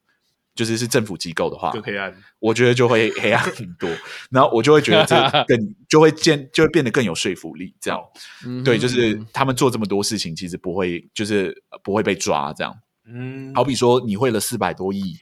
[0.55, 3.89] 就是是政府机构的话，就黑暗，我觉得就会黑暗很多，
[4.29, 5.15] 然后我就会觉得这
[5.47, 5.57] 更
[5.87, 8.01] 就会见就会变得更有说服力，这样，
[8.45, 15.15] 嗯、对，就是他们做这么多事情，其实不会就是不会被抓，这样，嗯，好比说你汇了四百多亿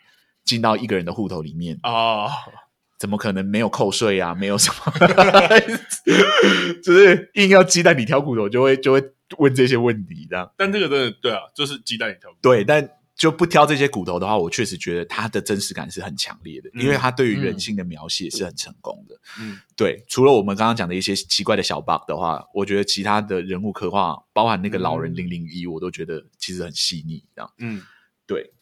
[0.44, 2.28] 进到一个人的户头里面哦，
[2.98, 4.34] 怎么可能没有扣税啊？
[4.40, 4.94] 没有什么，
[6.84, 9.04] 就是硬要鸡蛋里挑骨头，就会就会
[9.38, 12.90] 问这些问题，这样，但这个真的对啊，就是鸡蛋里挑骨头，对，但。
[13.18, 19.20] 就不挑这些骨头的话，我确实觉得他的真实感是很强烈的，嗯、因为他对于人性的描写是很成功的。
[19.40, 27.24] 嗯，对，除了我们刚刚讲的一些奇怪的小 bug 的话，我觉得其他的人物刻画，包含那个老人零零一，我都觉得其实很细腻。
[27.36, 27.82] 这样，嗯，
[28.28, 28.54] 对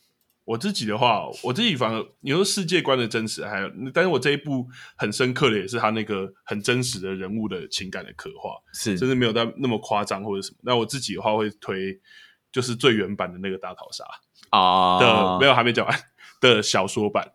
[0.45, 10.57] 我自己的话，我自己反而你说世界观的真实，还有，但是我这一部很深刻的也是他那个很真实的人物的情感的刻画，是，甚至没有到那么夸张或者什么。
[10.61, 11.99] 那我自己的话会推，
[12.51, 14.05] 就是最原版的那个大逃杀。
[14.51, 15.99] 啊的、uh, 没有还没讲完
[16.39, 17.27] 的小说版，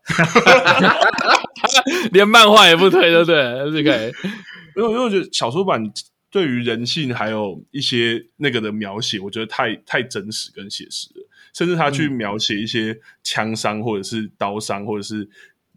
[2.13, 3.71] 连漫画也不推，对不对？
[3.71, 4.07] 这个，
[4.77, 5.83] 因为因为我觉得小说版
[6.31, 15.27] 对于人性还有一些那个的描写，我觉得太太真实跟写实了，甚至他去描写一些枪伤或者是刀伤或者是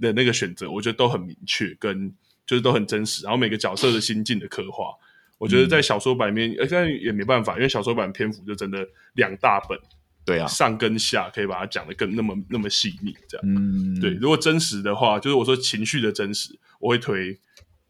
[0.00, 2.12] 的那个选择，我觉得都很明确，跟
[2.46, 3.24] 就是都很真实。
[3.24, 4.94] 然后每个角色的心境的刻画，
[5.38, 9.78] 我觉得在小说版里面，呃，但也没办法，因为小说版篇幅就真的两大本。
[10.26, 13.46] 对啊，上跟下可以把它讲得更那么那么细腻，这样。
[13.46, 14.10] 嗯，对。
[14.14, 17.38] 如果真实的话，就是我说情绪的真实，我会推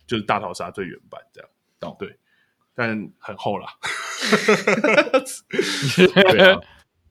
[0.04, 1.48] 就是大逃杀最原版这样。
[1.78, 2.18] 懂，对。
[2.74, 3.68] 但很厚啦，
[5.96, 6.60] 对啊，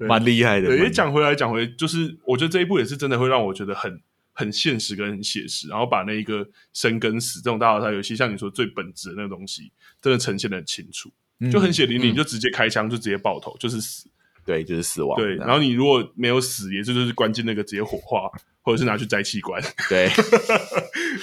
[0.08, 0.68] 蛮厉害的。
[0.68, 4.02] 对，讲回来讲回，就是我觉得这一部也是真的会让我觉得很
[4.34, 14.08] 很现实跟很写实，然后把那一个生跟死这种大逃杀游戏，像你说最本质的那个东西，真的呈现的很清楚，嗯、就很血淋淋，就直接开枪就直接爆头，就是死。
[14.46, 15.18] 对，就是死亡。
[15.18, 18.30] 对，然后你如果没有死，也是就是关进那个直接火化，
[18.62, 19.64] 或者是拿去摘器官。
[19.88, 20.10] 对，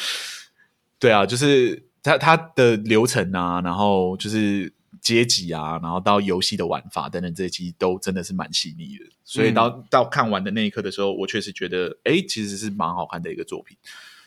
[0.98, 9.04] 对啊，就是它它的流程啊，然后就是阶级啊，然后到游戏的玩法等等这些，都真的是蛮细腻的。
[9.24, 13.76] 所以到、嗯、到看完的那一刻的时候，我确实觉得，哎，其实是蛮好看的一个作品。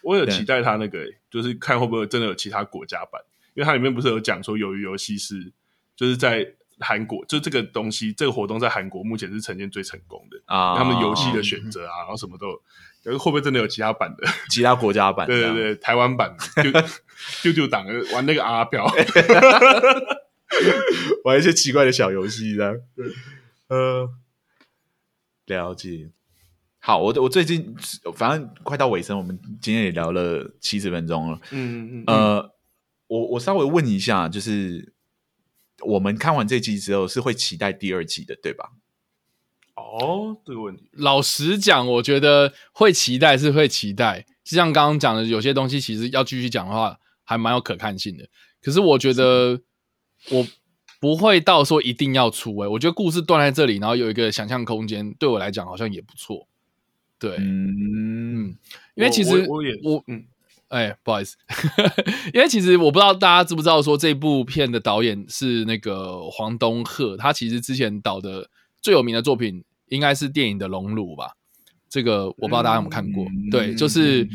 [0.01, 3.21] 我有期待它那个，就是看会不会真的有其他国家版，
[3.53, 5.51] 因为它里面不是有讲说，由于游戏是
[5.95, 6.55] 就是在。
[6.80, 10.76] 韩国就这个东西，这个活动在韩国目前是呈现最成功的啊！
[10.76, 12.47] 他们游戏的选择啊，然后什么都
[13.03, 14.28] 有，会不会真的有其他版的？
[14.49, 15.26] 其他国家版？
[15.28, 16.71] 对对对，台湾版就
[17.43, 18.86] 就就党玩那个阿飘，
[21.25, 22.75] 玩一些奇怪的小游戏这样。
[23.67, 24.09] 呃，
[25.45, 26.11] 了解。
[26.79, 27.75] 好，我我最近
[28.15, 31.39] 反正快到尾声，我们今天也聊了七十分钟了。
[31.51, 32.03] 嗯嗯嗯。
[32.07, 32.55] 呃，
[33.07, 34.91] 我我稍微问一下，就是。
[35.85, 38.69] 我们看完这集之后是会期待第二季的，对吧？
[39.75, 44.25] 哦，这个问题，老实讲，我觉得会期待是会期待。
[44.45, 48.30] 就像刚刚讲的，有些东西其实要继续讲的话，还蛮有可看性的。
[48.61, 49.59] 可是我觉得
[50.31, 50.47] 我
[50.99, 56.47] 不会到说一定要出诶，我觉得故事断在这里，然后有一个想象空间，对我来讲好像也不错。
[57.19, 58.55] 对，嗯，
[58.95, 60.25] 因为其实我，我也我嗯。
[60.69, 61.37] 哎，不好意思，
[62.33, 68.49] 因为其实我不知道大家知不知道，说这部片的导演是那个黄东赫，他其实之前导的
[68.81, 71.33] 最有名的作品应该是电影的《熔炉》吧？
[71.87, 73.23] 这个我不知道大家有没有看过。
[73.25, 74.27] 嗯、对，就是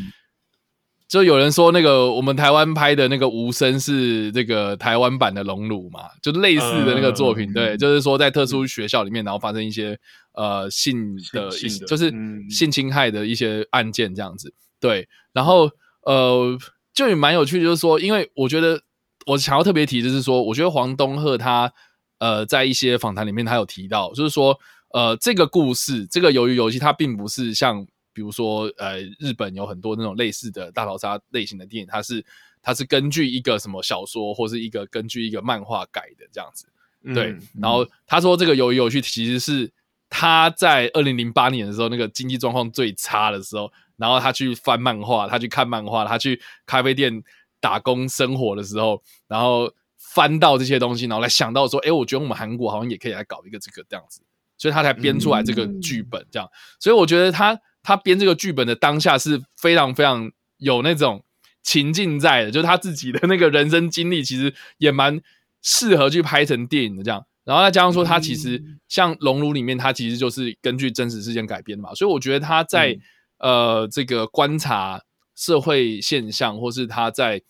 [1.09, 7.51] 就有人说那个我们台湾拍的那个《无声》是这个台湾版的《熔炉》嘛，就类似的那个作品。
[7.51, 9.99] 嗯、对，就是说在特殊学校里面，然后发生一些
[10.35, 12.13] 呃性的，性性的就是
[12.51, 14.53] 性侵害的一些案件这样子。
[14.79, 15.71] 对，然后。
[16.03, 16.57] 呃，
[16.95, 18.81] 就也蛮有趣，就是说，因为我觉得
[19.27, 21.71] 我想要特别提，就是说，我觉得黄东赫他
[22.19, 24.59] 呃，在一些访谈里面，他有提到，就是说，
[24.95, 27.87] 呃，这个故事，这个鱿鱼游戏，它并不是像
[28.19, 32.24] 比如说，呃，日本有很多那种类似的大逃杀类型的电影，它是
[32.61, 36.66] 它是根据一个什么小说，或是一个根据一个漫画改的这样子。
[37.15, 39.70] 对，嗯、然后他说这个鱿鱼游戏其实是
[40.11, 47.23] 他在二零零八年的时候，那个经济状况最差的时候，然后他去翻漫画，他去看漫画，他去咖啡店
[47.61, 54.20] 打工生活的时候，然后翻到这些东西，然后来想到说，哎，我觉得我们韩国好像也可以来搞一个这个这样子，
[54.57, 56.49] 所以他才编出来这个剧本这样。
[56.49, 57.57] 嗯、所以我觉得他
[57.89, 61.24] 他编这个剧本的当下是非常非常有那种
[61.62, 65.19] 情境在的，就是他自己的那个人生经历，其实也蛮
[65.62, 67.24] 适合去拍成电影的这样。
[67.44, 72.93] 然后再加上说，他其实像《熔炉》里面，他其实就是根据真实事件改编的嘛，所以我觉得他在、
[73.39, 75.02] 嗯、呃这个观察
[75.35, 77.40] 社会现象，或是他在。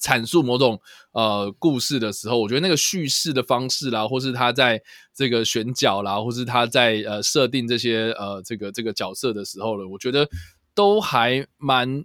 [0.00, 0.82] 阐述某种
[1.14, 4.82] 呃故事的时候，我觉得那个叙事的方式啦，或是他在
[5.14, 10.28] 这个选角啦，或是他在呃设定这些呃这个这个角色的时候呢，我觉得
[10.74, 12.04] 都还蛮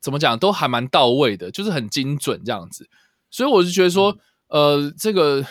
[0.00, 2.86] 怎么讲，都还蛮到位的，就是很精准这样子。
[3.30, 4.16] 所以我就觉得说，
[4.48, 5.44] 呃，这个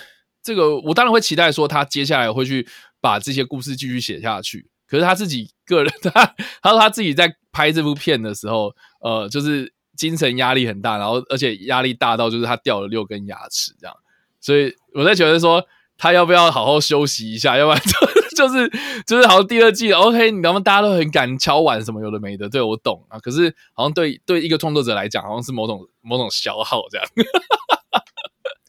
[0.43, 2.67] 这个，我当然会期待说他接下来会去
[3.01, 4.69] 把这些故事继续写下去。
[4.87, 9.73] 可是他自己个人， 他他说他自己在拍这部片的时候，呃，就是。
[9.99, 13.93] 精神压力很大，然后而且压力大到就是他掉了六根牙齿这样，
[14.39, 15.61] 所以我在觉得说
[15.97, 18.71] 他要不要好好休息一下，要不然就 就是
[19.05, 20.61] 就是好像第二季 OK，你知道吗？
[20.61, 23.19] 大家都很敢敲碗什么有的没的，对我懂啊。
[23.19, 27.05] 可是好像对对一个创作者来讲，好像是某种某种消耗这样。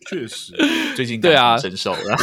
[0.09, 0.55] 确实，
[0.97, 2.17] 最近 对啊，成熟了。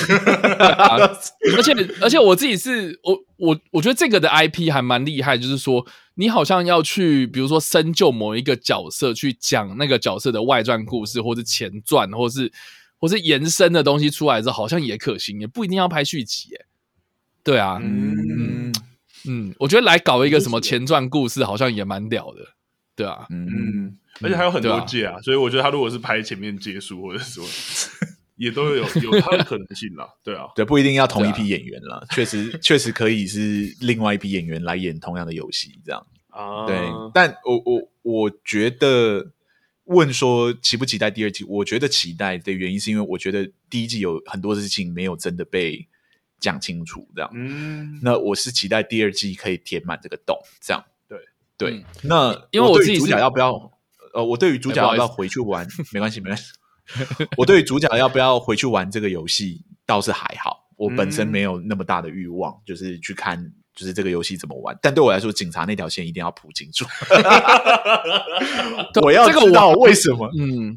[1.56, 5.86] 而且而且我自己是我我我觉得这个的 IP 还蛮厉害，就是说。
[6.20, 12.52] 你好像要去，比如说深究某一个角色，去讲那个角色的外传故事，或是前传，或是
[12.98, 16.66] 或是延伸的东西出来之后，好像也可行，也不一定要拍续集，哎，
[17.44, 18.74] 对啊，嗯嗯，
[19.28, 22.40] 嗯，我觉得来搞一个什么前传故事，好像也蛮屌的，
[22.96, 27.46] 对啊，嗯，而且还有很多届啊，所以我觉得他如果是拍前面结束，或者说。
[28.38, 36.78] 也都有有他的可能性啦，对啊，对，不一定要同一批演员啦，确实确实可以是另外一批演员来演同样的游戏，这样啊，对。
[37.16, 39.32] 但我我我觉得
[39.86, 45.88] 问说期不期待第二季，我觉得期待的原因是因为我觉得第一季有很多事情没有真的被
[46.40, 51.18] 讲清楚，这样，嗯，那我是期待第二季可以填满这个洞，这样，对
[51.58, 51.72] 对。
[51.80, 53.77] 嗯、那因为我自己主角要不要，
[54.18, 56.46] 呃，我对于主角要不要回去玩， 没关系，没关系。
[57.38, 63.40] 我对于主角要不要回去玩这个游戏倒是还好，我本身没有那么大的欲望，嗯、就是去看
[63.76, 64.76] 就是这个游戏怎么玩。
[64.82, 66.84] 但对我来说，警察那条线一定要铺清楚。
[69.04, 70.76] 我要知道为什么，嗯，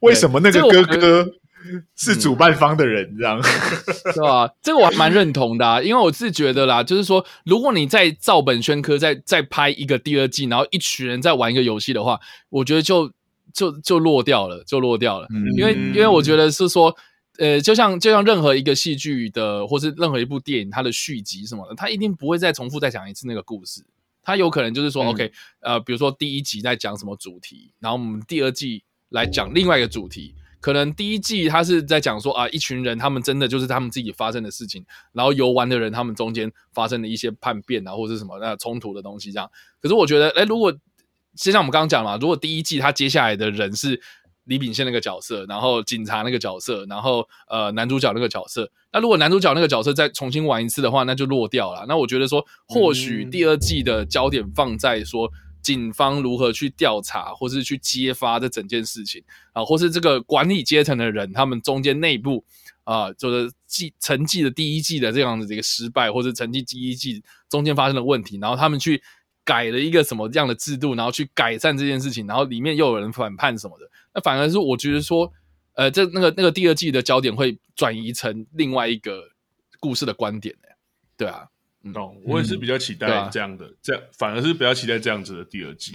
[0.00, 1.28] 为什么那个哥哥
[1.96, 3.42] 是主办方的人，这样。
[3.42, 4.50] 是吧？
[4.62, 12.20] 这个我还蛮认同的，啊，因为我是觉得啦，就是说，如果你在照本宣科，再再拍一个第二季，然后一群人在玩一个游戏的话，
[12.50, 13.12] 我觉得就。
[13.54, 16.94] 就就落掉了，就落掉了，嗯、因为因为我觉得是说，
[17.38, 23.82] 呃，就像就像任何一个戏剧的，或是任何一部电影，它的续集什么的，它一定不会再重复再讲一次那个故事，
[24.22, 40.72] 它有可能就是说、嗯、，OK，呃，比如说第一集在讲什么主题，然后我们第二季来讲另外一个主题，可能第一季他是在讲说啊，一群人他们真的就是他们自己发生的事情，然后游玩的人他们中间发生的一些叛变啊，或者什么那冲突的东西这样，可是我觉得，哎，如果
[41.36, 44.00] 就像我们刚刚讲嘛，如果第一季他接下来的人是
[44.44, 51.84] 李秉宪那个角色，然后警察那个角色，然后呃男主角那个角色，那如果男主角那个角色再重新玩一次的话，那就落掉了。
[51.86, 55.30] 那我觉得说，或许第二季的焦点放在说
[55.68, 59.22] 警方如何去调查，或是去揭发这整件事情
[59.52, 62.42] 啊，或是这个管理阶层的人他们中间内部
[62.84, 69.02] 啊，就是季承继的第一季的这样子的一个失败，或是成绩第一季中间发生的问题，然后他们去。
[69.44, 75.32] 改了一个什么样的制度，然后去改善这件事情，然后里面又有人反叛什么的，那反而是我觉得说，
[75.72, 79.22] 呃，这那个那个第二季的焦点会转移成另外一个
[79.80, 80.54] 故事的观点，
[81.16, 81.48] 对啊，
[81.94, 85.92] 哦，我也是比较期待这样的，嗯、这样反而是比较期待这样子的第二季，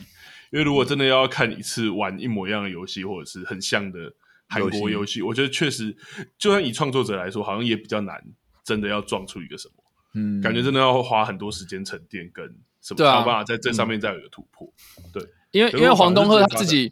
[0.52, 4.14] 因为如果真的要看一次玩一模一样的游戏，或者是很像的
[4.48, 5.96] 韩国游戏，我觉得确实，
[6.38, 8.24] 就算以创作者来说，好像也比较难，
[8.64, 9.84] 真的要撞出一个什么，
[10.16, 12.46] 嗯，感觉真的要花很多时间沉淀跟。
[12.86, 14.68] 什么对啊，办法在这上面再有一个突破。
[14.98, 16.92] 嗯、对，因为因为黄东赫他自己，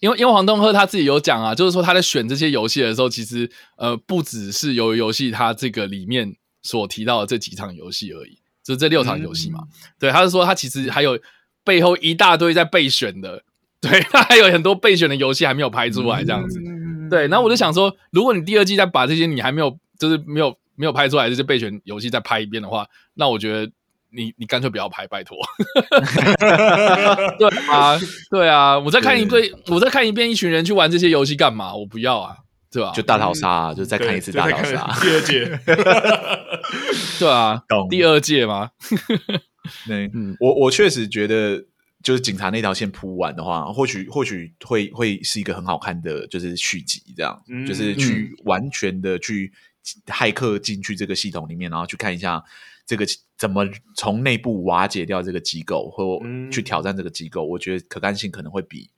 [0.00, 9.60] 因为因为黄东赫他自己有讲啊，就是说他在选这些游戏的时候，其实呃不只是由于游戏它这个里面所提到的这几场游戏而已，就是这六场游戏嘛。
[9.62, 9.68] 嗯、
[9.98, 11.18] 对，他是说他其实还有
[11.64, 13.42] 背后一大堆在备选的，
[13.80, 16.60] 对 他还有很多备选的游戏还没有拍出来这样子。
[16.60, 23.70] 嗯、对，然后我就想说，如果你第二季再把这些你还没有就是没有没有拍出来这些备选游戏再拍一遍的话，那我觉得
[24.10, 25.36] 你你干脆不要拍，拜托。
[27.38, 27.98] 对啊，
[28.30, 31.74] 对啊，我再看一遍，我再看一遍，一群人去玩这些游戏干嘛？
[31.74, 32.36] 我不要啊，
[32.70, 32.92] 对吧？
[32.94, 35.46] 就大逃杀、啊，就再看一次大逃杀，第二届，
[37.20, 38.70] 对啊，懂第二届吗？
[39.86, 41.64] 对，嗯，我我确实觉得。
[42.02, 49.52] 就是警察那条线铺完的话，或许或许会会是一个很好看的，就是续集这样，嗯、就是去完全的去
[50.06, 52.42] 骇客进去这个系统里面，然后去看一下
[52.84, 53.06] 这个
[53.38, 56.20] 怎么从内部瓦解掉这个机构，或
[56.50, 57.46] 去挑战这个机构。
[57.46, 58.90] 嗯、我觉得可看性可能会比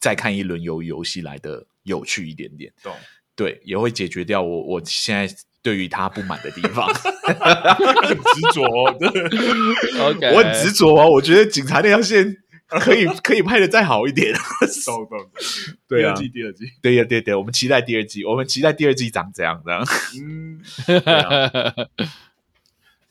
[0.00, 2.72] 再看一轮游游戏来的有趣一点点。
[2.82, 2.92] 懂
[3.36, 5.32] 对，也会解决掉我我现在
[5.62, 6.86] 对于他不满的地方。
[6.94, 9.08] 很执着，对
[10.00, 12.36] ，OK，我很执着啊，我觉得警察那条线。
[12.70, 14.30] 可以可以拍的再好一点，
[14.84, 15.30] 懂懂懂。
[15.88, 19.82] 对啊，第二季第二季，对呀对对，我们期待第二季，我们期待第二季长这样这样。
[20.20, 20.60] 嗯，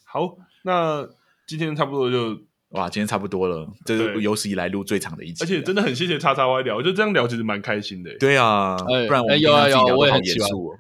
[0.06, 1.10] 好，那
[1.48, 8.15] 今天差不多就哇，今天差不多了，这是有史以来录最长的一集，而且真的很谢谢叉叉 Y 聊，我觉得这样聊其实蛮开心的。
[8.19, 10.76] 对啊，不然我们有啊有，我也很严肃。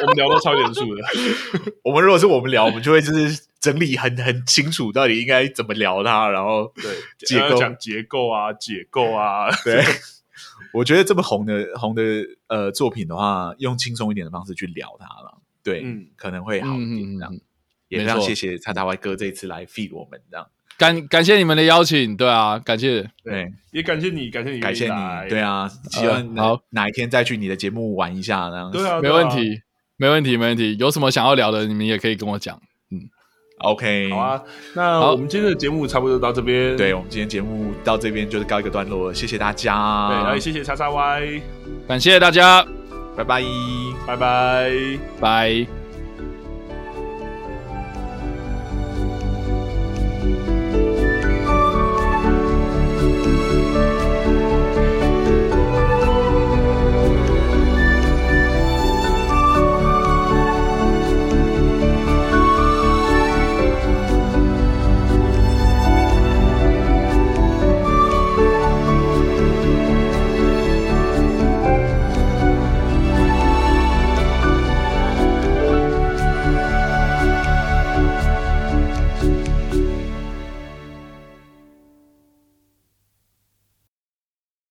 [0.00, 1.02] 我们聊到超严肃的，
[1.82, 7.56] 我们如果是我们聊，我们就会就是整理很很清楚，到底应该怎么聊它，然后对结构。
[7.56, 9.50] 讲结构啊，解构啊。
[9.64, 9.84] 对，
[10.72, 12.02] 我觉得这么红的红的
[12.48, 17.18] 呃作品的话，用轻松一点的方式去聊它了，对，嗯、可能会好一点。
[17.18, 17.38] 这样。
[17.88, 20.48] 也非常谢谢叉叉 Y 哥这一次来 feed 我们这样。
[20.76, 26.60] 感感谢你们的邀请，对啊，感谢，对，也感谢你，感谢你，感谢你，对啊，希望好。
[26.70, 29.60] 哪一天再去你的节目玩一下，这样，对啊，没问题，
[29.96, 32.60] 没问题，没问题，有什么想要聊的，你们也可以跟我讲，
[32.90, 32.98] 嗯
[33.58, 34.42] ，OK，好啊，
[34.74, 41.40] 那我们今天的节目差不多到这边，对，我们今天节目到这边就是告一个段落了，谢谢大家，对，然后也谢谢叉叉 Y，
[41.86, 42.66] 感谢大家，
[43.16, 43.42] 拜拜，
[44.06, 44.70] 拜拜，
[45.20, 45.83] 拜。